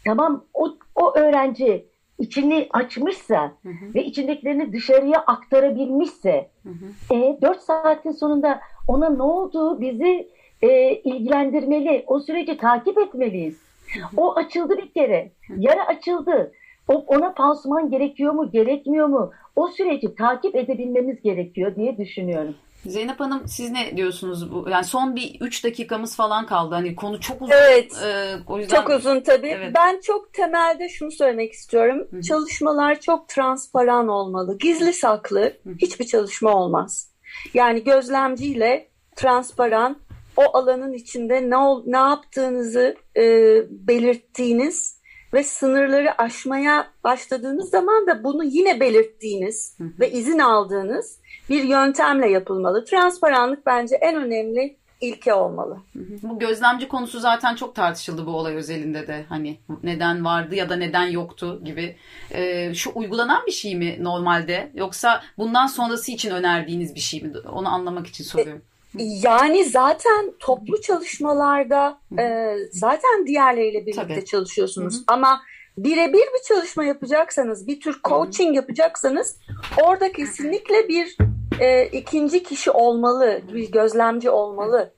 tamam 0.04 0.44
o, 0.54 0.76
o 0.94 1.14
öğrenci 1.16 1.86
içini 2.18 2.68
açmışsa 2.70 3.52
hı 3.62 3.68
hı. 3.68 3.94
ve 3.94 4.04
içindekilerini 4.04 4.72
dışarıya 4.72 5.18
aktarabilmişse 5.26 6.48
hı 6.62 6.68
hı. 6.68 7.14
E, 7.14 7.38
4 7.42 7.60
saatin 7.60 8.10
sonunda 8.10 8.60
ona 8.88 9.10
ne 9.10 9.22
olduğu 9.22 9.80
bizi 9.80 10.28
e, 10.62 10.94
ilgilendirmeli. 10.94 12.04
O 12.06 12.20
süreci 12.20 12.56
takip 12.56 12.98
etmeliyiz. 12.98 13.62
Hı 13.94 14.00
hı. 14.00 14.06
O 14.16 14.34
açıldı 14.36 14.78
bir 14.78 14.92
kere. 14.92 15.30
Yara 15.56 15.86
açıldı. 15.86 16.52
O, 16.88 16.94
ona 16.94 17.32
pansuman 17.32 17.90
gerekiyor 17.90 18.32
mu, 18.32 18.50
gerekmiyor 18.50 19.06
mu? 19.06 19.30
O 19.56 19.68
süreci 19.68 20.14
takip 20.14 20.56
edebilmemiz 20.56 21.22
gerekiyor 21.22 21.76
diye 21.76 21.96
düşünüyorum. 21.98 22.54
Zeynep 22.86 23.20
Hanım 23.20 23.48
siz 23.48 23.70
ne 23.70 23.96
diyorsunuz? 23.96 24.52
bu? 24.52 24.66
Yani 24.70 24.84
son 24.84 25.16
bir 25.16 25.40
3 25.40 25.64
dakikamız 25.64 26.16
falan 26.16 26.46
kaldı. 26.46 26.74
Hani 26.74 26.96
konu 26.96 27.20
çok 27.20 27.42
uzun. 27.42 27.54
Evet. 27.54 27.92
E, 28.04 28.34
o 28.46 28.58
yüzden... 28.58 28.76
Çok 28.76 28.90
uzun 28.90 29.20
tabii. 29.20 29.48
Evet. 29.48 29.72
Ben 29.74 30.00
çok 30.00 30.32
temelde 30.32 30.88
şunu 30.88 31.10
söylemek 31.10 31.52
istiyorum. 31.52 32.06
Hı-hı. 32.10 32.22
Çalışmalar 32.22 33.00
çok 33.00 33.28
transparan 33.28 34.08
olmalı. 34.08 34.58
Gizli 34.58 34.92
saklı 34.92 35.40
Hı-hı. 35.40 35.74
hiçbir 35.78 36.06
çalışma 36.06 36.54
olmaz. 36.54 37.12
Yani 37.54 37.84
gözlemciyle 37.84 38.88
transparan 39.16 39.96
o 40.36 40.56
alanın 40.56 40.92
içinde 40.92 41.50
ne 41.50 41.56
ne 41.86 41.96
yaptığınızı 41.96 42.96
e, 43.16 43.22
belirttiğiniz 43.70 45.02
ve 45.34 45.42
sınırları 45.42 46.22
aşmaya 46.22 46.92
başladığınız 47.04 47.70
zaman 47.70 48.06
da 48.06 48.24
bunu 48.24 48.44
yine 48.44 48.80
belirttiğiniz 48.80 49.74
hı 49.78 49.84
hı. 49.84 49.88
ve 50.00 50.10
izin 50.10 50.38
aldığınız 50.38 51.18
bir 51.52 51.64
yöntemle 51.64 52.30
yapılmalı. 52.30 52.84
Transparanlık 52.84 53.66
bence 53.66 53.96
en 53.96 54.16
önemli 54.16 54.76
ilke 55.00 55.34
olmalı. 55.34 55.78
Bu 56.22 56.38
gözlemci 56.38 56.88
konusu 56.88 57.20
zaten 57.20 57.54
çok 57.54 57.74
tartışıldı 57.74 58.26
bu 58.26 58.30
olay 58.30 58.54
özelinde 58.54 59.06
de. 59.06 59.24
Hani 59.28 59.58
neden 59.82 60.24
vardı 60.24 60.54
ya 60.54 60.68
da 60.68 60.76
neden 60.76 61.06
yoktu 61.06 61.60
gibi. 61.64 61.96
Ee, 62.30 62.74
şu 62.74 62.90
uygulanan 62.94 63.46
bir 63.46 63.52
şey 63.52 63.76
mi 63.76 63.96
normalde 64.00 64.70
yoksa 64.74 65.22
bundan 65.38 65.66
sonrası 65.66 66.12
için 66.12 66.30
önerdiğiniz 66.30 66.94
bir 66.94 67.00
şey 67.00 67.22
mi? 67.22 67.32
Onu 67.52 67.68
anlamak 67.68 68.06
için 68.06 68.24
soruyorum. 68.24 68.62
Yani 68.98 69.64
zaten 69.64 70.32
toplu 70.38 70.80
çalışmalarda 70.80 71.98
e, 72.18 72.54
zaten 72.70 73.26
diğerleriyle 73.26 73.86
birlikte 73.86 74.14
Tabii. 74.14 74.24
çalışıyorsunuz. 74.24 74.94
Hı-hı. 74.94 75.04
Ama 75.06 75.42
birebir 75.78 76.12
bir 76.14 76.42
çalışma 76.48 76.84
yapacaksanız, 76.84 77.66
bir 77.66 77.80
tür 77.80 78.00
coaching 78.04 78.56
yapacaksanız 78.56 79.36
orada 79.82 80.12
kesinlikle 80.12 80.88
bir 80.88 81.16
e, 81.60 81.86
ikinci 81.86 82.42
kişi 82.42 82.70
olmalı, 82.70 83.40
bir 83.52 83.72
gözlemci 83.72 84.30
olmalı. 84.30 84.92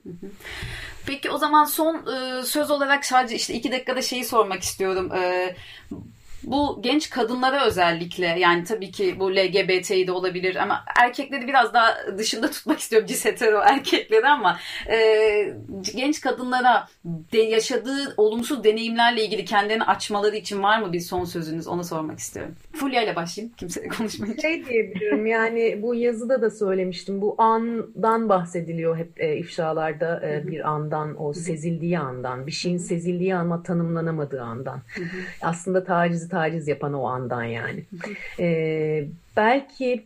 Peki 1.07 1.31
o 1.31 1.39
zaman 1.39 1.65
son 1.65 1.95
e, 1.97 2.43
söz 2.43 2.71
olarak 2.71 3.05
sadece 3.05 3.37
işte 3.37 3.55
iki 3.55 3.73
dakikada 3.73 4.03
şeyi 4.03 4.25
sormak 4.25 4.63
istiyorum. 4.63 5.13
E, 5.13 5.55
bu 6.47 6.79
genç 6.83 7.11
kadınlara 7.11 7.67
özellikle 7.67 8.27
yani 8.27 8.65
tabii 8.65 8.91
ki 8.91 9.17
bu 9.21 9.37
LGBT'yi 9.37 10.07
de 10.07 10.13
olabilir 10.13 10.57
ama 10.57 10.85
erkekleri 10.97 11.49
biraz 11.49 11.75
daha 11.75 11.95
dışında 12.19 12.51
tutmak 12.51 12.79
istiyorum 12.79 13.09
cis 13.09 13.25
hetero 13.25 13.61
erkekleri 13.65 14.29
ama 14.29 14.59
e, 14.91 14.97
genç 15.97 16.21
kadınlara 16.21 16.89
de 17.05 17.39
yaşadığı 17.39 18.15
olumsuz 18.17 18.65
deneyimlerle 18.65 19.25
ilgili 19.25 19.45
kendilerini 19.45 19.85
açmaları 19.85 20.37
için 20.37 20.63
var 20.63 20.83
mı 20.83 20.93
bir 20.93 21.01
son 21.01 21.25
sözünüz 21.25 21.67
onu 21.67 21.85
sormak 21.85 22.19
istiyorum. 22.19 22.55
Fulya 22.73 23.03
ile 23.03 23.17
başlayayım 23.17 23.55
kimse 23.57 23.89
konuşmayın. 23.89 24.37
Şey 24.37 24.67
diyebilirim 24.67 25.27
yani 25.27 25.83
bu 25.83 25.95
yazıda 25.95 26.43
da 26.43 26.51
söylemiştim 26.51 27.21
bu 27.21 27.35
andan 27.39 28.29
bahsediliyor 28.29 28.97
hep 28.97 29.21
e, 29.21 29.37
ifşalarda 29.37 30.21
e, 30.29 30.47
bir 30.47 30.71
andan 30.71 31.23
o 31.23 31.33
sezildiği 31.33 31.99
andan 31.99 32.47
bir 32.47 32.53
şeyin 32.53 32.79
sezildiği 32.79 33.37
ama 33.37 33.63
tanımlanamadığı 33.63 34.43
andan. 34.43 34.81
Aslında 35.43 35.85
tacizi 35.85 36.29
taciz 36.35 36.69
yapan 36.69 36.93
o 36.95 37.05
andan 37.05 37.45
yani. 37.45 37.85
E, 38.39 38.47
belki 39.37 40.05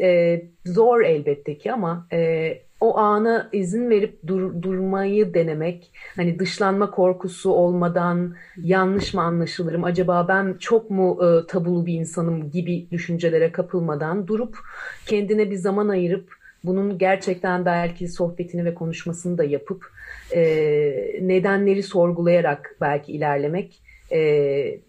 e, 0.00 0.42
zor 0.66 1.00
elbette 1.00 1.58
ki 1.58 1.72
ama 1.72 2.06
e, 2.12 2.52
o 2.80 2.98
ana 2.98 3.48
izin 3.52 3.90
verip 3.90 4.18
dur, 4.26 4.62
durmayı 4.62 5.34
denemek, 5.34 5.90
hani 6.16 6.38
dışlanma 6.38 6.90
korkusu 6.90 7.50
olmadan 7.50 8.34
yanlış 8.62 9.14
mı 9.14 9.22
anlaşılırım, 9.22 9.84
acaba 9.84 10.28
ben 10.28 10.56
çok 10.60 10.90
mu 10.90 11.18
e, 11.22 11.46
tabulu 11.46 11.86
bir 11.86 11.94
insanım 11.94 12.50
gibi 12.50 12.86
düşüncelere 12.90 13.52
kapılmadan 13.52 14.26
durup 14.26 14.58
kendine 15.06 15.50
bir 15.50 15.56
zaman 15.56 15.88
ayırıp 15.88 16.36
bunun 16.64 16.98
gerçekten 16.98 17.64
belki 17.64 18.08
sohbetini 18.08 18.64
ve 18.64 18.74
konuşmasını 18.74 19.38
da 19.38 19.44
yapıp 19.44 19.90
e, 20.34 20.42
nedenleri 21.20 21.82
sorgulayarak 21.82 22.76
belki 22.80 23.12
ilerlemek 23.12 23.82
e, 24.12 24.80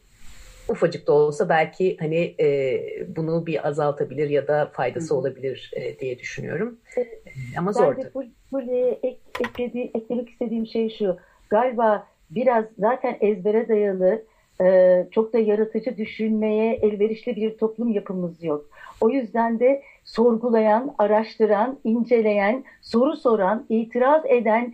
ufacık 0.70 1.08
da 1.08 1.14
olsa 1.14 1.50
belki 1.50 1.98
hani 2.00 2.36
e, 2.40 2.80
bunu 3.16 3.46
bir 3.46 3.68
azaltabilir 3.68 4.30
ya 4.30 4.48
da 4.48 4.72
faydası 4.74 5.14
Hı. 5.14 5.18
olabilir 5.18 5.72
e, 5.76 6.00
diye 6.00 6.20
düşünüyorum. 6.20 6.80
E, 6.98 7.04
ama 7.58 7.74
zordu. 7.74 7.98
Ben 8.16 8.24
de 8.24 8.30
Fulya'ya 8.50 8.98
ek, 9.04 9.18
ekledi, 9.40 9.92
eklemek 9.94 10.30
istediğim 10.30 10.68
şey 10.68 10.90
şu. 10.90 11.18
Galiba 11.50 12.08
biraz 12.30 12.66
zaten 12.80 13.18
ezbere 13.22 13.68
dayalı 13.68 14.24
e, 14.62 15.08
çok 15.12 15.34
da 15.34 15.40
yaratıcı 15.40 15.98
düşünmeye 15.98 16.74
elverişli 16.74 17.36
bir 17.36 17.58
toplum 17.58 17.92
yapımız 17.92 18.44
yok. 18.44 18.70
O 19.02 19.10
yüzden 19.10 19.60
de 19.60 19.82
sorgulayan, 20.06 20.96
araştıran, 20.98 21.80
inceleyen, 21.84 22.64
soru 22.82 23.18
soran, 23.18 23.66
itiraz 23.70 24.26
eden 24.26 24.74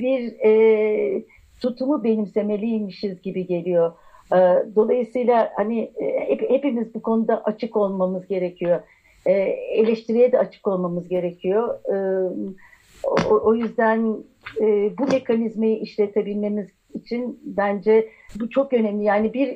bir 0.00 0.32
e, 0.44 1.22
tutumu 1.60 2.04
benimsemeliymişiz 2.04 3.22
gibi 3.22 3.46
geliyor. 3.46 3.92
Ee, 4.32 4.36
dolayısıyla 4.76 5.52
hani 5.56 5.80
e, 5.80 6.30
hep, 6.30 6.50
hepimiz 6.50 6.94
bu 6.94 7.02
konuda 7.02 7.44
açık 7.44 7.76
olmamız 7.76 8.26
gerekiyor. 8.26 8.80
Ee, 9.26 9.32
eleştiriye 9.72 10.32
de 10.32 10.38
açık 10.38 10.66
olmamız 10.66 11.08
gerekiyor. 11.08 11.78
Ee, 11.88 12.28
o, 13.04 13.40
o 13.44 13.54
yüzden 13.54 14.16
e, 14.60 14.90
bu 14.98 15.06
mekanizmayı 15.06 15.78
işletebilmemiz 15.78 16.68
için 16.94 17.40
bence 17.44 18.08
bu 18.40 18.50
çok 18.50 18.72
önemli. 18.72 19.04
Yani 19.04 19.34
bir 19.34 19.48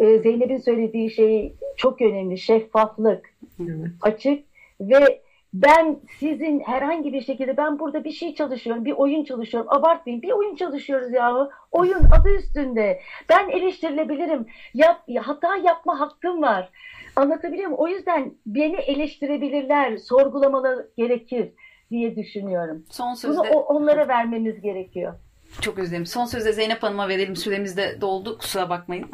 e, 0.00 0.18
Zeynep'in 0.18 0.58
söylediği 0.58 1.10
şey 1.10 1.54
çok 1.76 2.02
önemli. 2.02 2.38
Şeffaflık, 2.38 3.30
evet. 3.60 3.88
açık 4.02 4.44
ve 4.80 5.20
ben 5.54 6.00
sizin 6.18 6.60
herhangi 6.60 7.12
bir 7.12 7.20
şekilde 7.20 7.56
ben 7.56 7.78
burada 7.78 8.04
bir 8.04 8.10
şey 8.10 8.34
çalışıyorum, 8.34 8.84
bir 8.84 8.92
oyun 8.92 9.24
çalışıyorum. 9.24 9.72
Abartmayın 9.72 10.22
bir 10.22 10.30
oyun 10.30 10.56
çalışıyoruz 10.56 11.12
ya. 11.12 11.48
Oyun 11.72 12.04
adı 12.20 12.28
üstünde. 12.28 13.00
Ben 13.28 13.48
eleştirilebilirim. 13.48 14.46
Yap, 14.74 15.08
hata 15.22 15.56
yapma 15.56 16.00
hakkım 16.00 16.42
var. 16.42 16.70
Anlatabiliyor 17.16 17.64
muyum? 17.66 17.80
O 17.80 17.88
yüzden 17.88 18.32
beni 18.46 18.76
eleştirebilirler, 18.76 19.96
sorgulamaları 19.96 20.88
gerekir 20.96 21.52
diye 21.90 22.16
düşünüyorum. 22.16 22.84
Son 22.90 23.14
sözde. 23.14 23.38
Bunu 23.38 23.60
onlara 23.60 24.08
vermemiz 24.08 24.60
gerekiyor. 24.60 25.14
Çok 25.60 25.78
özledim. 25.78 26.06
Son 26.06 26.24
sözde 26.24 26.52
Zeynep 26.52 26.82
Hanım'a 26.82 27.08
verelim. 27.08 27.36
Süremiz 27.36 27.76
de 27.76 28.00
doldu. 28.00 28.38
Kusura 28.38 28.70
bakmayın. 28.70 29.10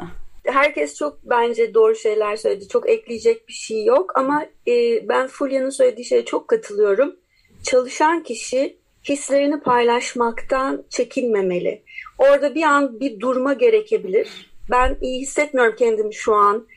Herkes 0.51 0.95
çok 0.95 1.19
bence 1.23 1.73
doğru 1.73 1.95
şeyler 1.95 2.35
söyledi. 2.35 2.67
Çok 2.67 2.89
ekleyecek 2.89 3.47
bir 3.47 3.53
şey 3.53 3.85
yok 3.85 4.11
ama 4.15 4.45
e, 4.67 5.07
ben 5.09 5.27
Fulya'nın 5.27 5.69
söylediği 5.69 6.05
şeye 6.05 6.25
çok 6.25 6.47
katılıyorum. 6.47 7.15
Çalışan 7.63 8.23
kişi 8.23 8.77
hislerini 9.09 9.59
paylaşmaktan 9.59 10.83
çekinmemeli. 10.89 11.83
Orada 12.17 12.55
bir 12.55 12.63
an 12.63 12.99
bir 12.99 13.19
durma 13.19 13.53
gerekebilir. 13.53 14.51
Ben 14.71 14.97
iyi 15.01 15.21
hissetmiyorum 15.21 15.75
kendimi 15.75 16.13
şu 16.13 16.33
an 16.33 16.67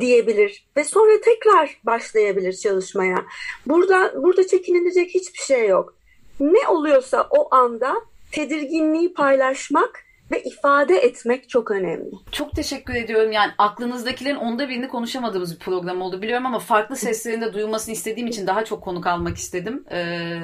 diyebilir 0.00 0.66
ve 0.76 0.84
sonra 0.84 1.20
tekrar 1.20 1.80
başlayabilir 1.84 2.52
çalışmaya. 2.52 3.24
Burada 3.66 4.22
burada 4.22 4.46
çekinilecek 4.46 5.14
hiçbir 5.14 5.38
şey 5.38 5.68
yok. 5.68 5.94
Ne 6.40 6.68
oluyorsa 6.68 7.28
o 7.30 7.54
anda 7.54 7.94
tedirginliği 8.32 9.12
paylaşmak 9.12 10.04
ve 10.30 10.42
ifade 10.42 10.96
etmek 10.96 11.48
çok 11.48 11.70
önemli. 11.70 12.10
Çok 12.32 12.52
teşekkür 12.56 12.94
ediyorum. 12.94 13.32
Yani 13.32 13.52
aklınızdakilerin 13.58 14.36
onda 14.36 14.68
birini 14.68 14.88
konuşamadığımız 14.88 15.54
bir 15.54 15.58
program 15.58 16.02
oldu 16.02 16.22
biliyorum 16.22 16.46
ama 16.46 16.58
farklı 16.58 16.96
seslerin 16.96 17.40
de 17.40 17.52
duyulmasını 17.52 17.92
istediğim 17.92 18.28
için 18.28 18.46
daha 18.46 18.64
çok 18.64 18.82
konuk 18.82 19.06
almak 19.06 19.36
istedim. 19.36 19.84
Ee, 19.90 20.38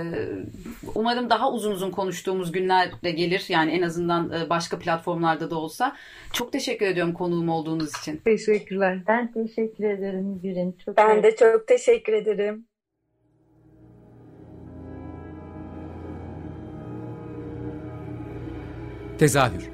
umarım 0.95 1.31
daha 1.31 1.53
uzun 1.53 1.73
uzun 1.73 1.91
konuştuğumuz 1.91 2.53
günler 2.53 3.03
de 3.05 3.11
gelir. 3.11 3.45
Yani 3.49 3.73
en 3.73 3.83
azından 3.83 4.33
e, 4.33 4.51
başka 4.51 4.79
platformlarda 4.79 5.51
da 5.51 5.57
olsa. 5.57 5.97
Çok 6.33 6.53
teşekkür 6.53 6.87
ediyorum 6.87 7.13
konuğum 7.13 7.49
olduğunuz 7.49 7.91
için. 7.99 8.17
Teşekkürler. 8.17 8.99
Ben 9.09 9.33
teşekkür 9.33 9.85
ederim 9.85 10.41
Gül'ün. 10.43 10.77
Çok 10.85 10.97
ben 10.97 11.23
de 11.23 11.37
çok 11.37 11.67
teşekkür 11.67 12.13
ederim. 12.13 12.67
Tezahür 19.19 19.74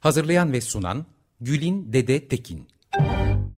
Hazırlayan 0.00 0.52
ve 0.52 0.60
sunan 0.60 1.06
Gülin 1.40 1.92
Dede 1.92 2.28
Tekin 2.28 2.68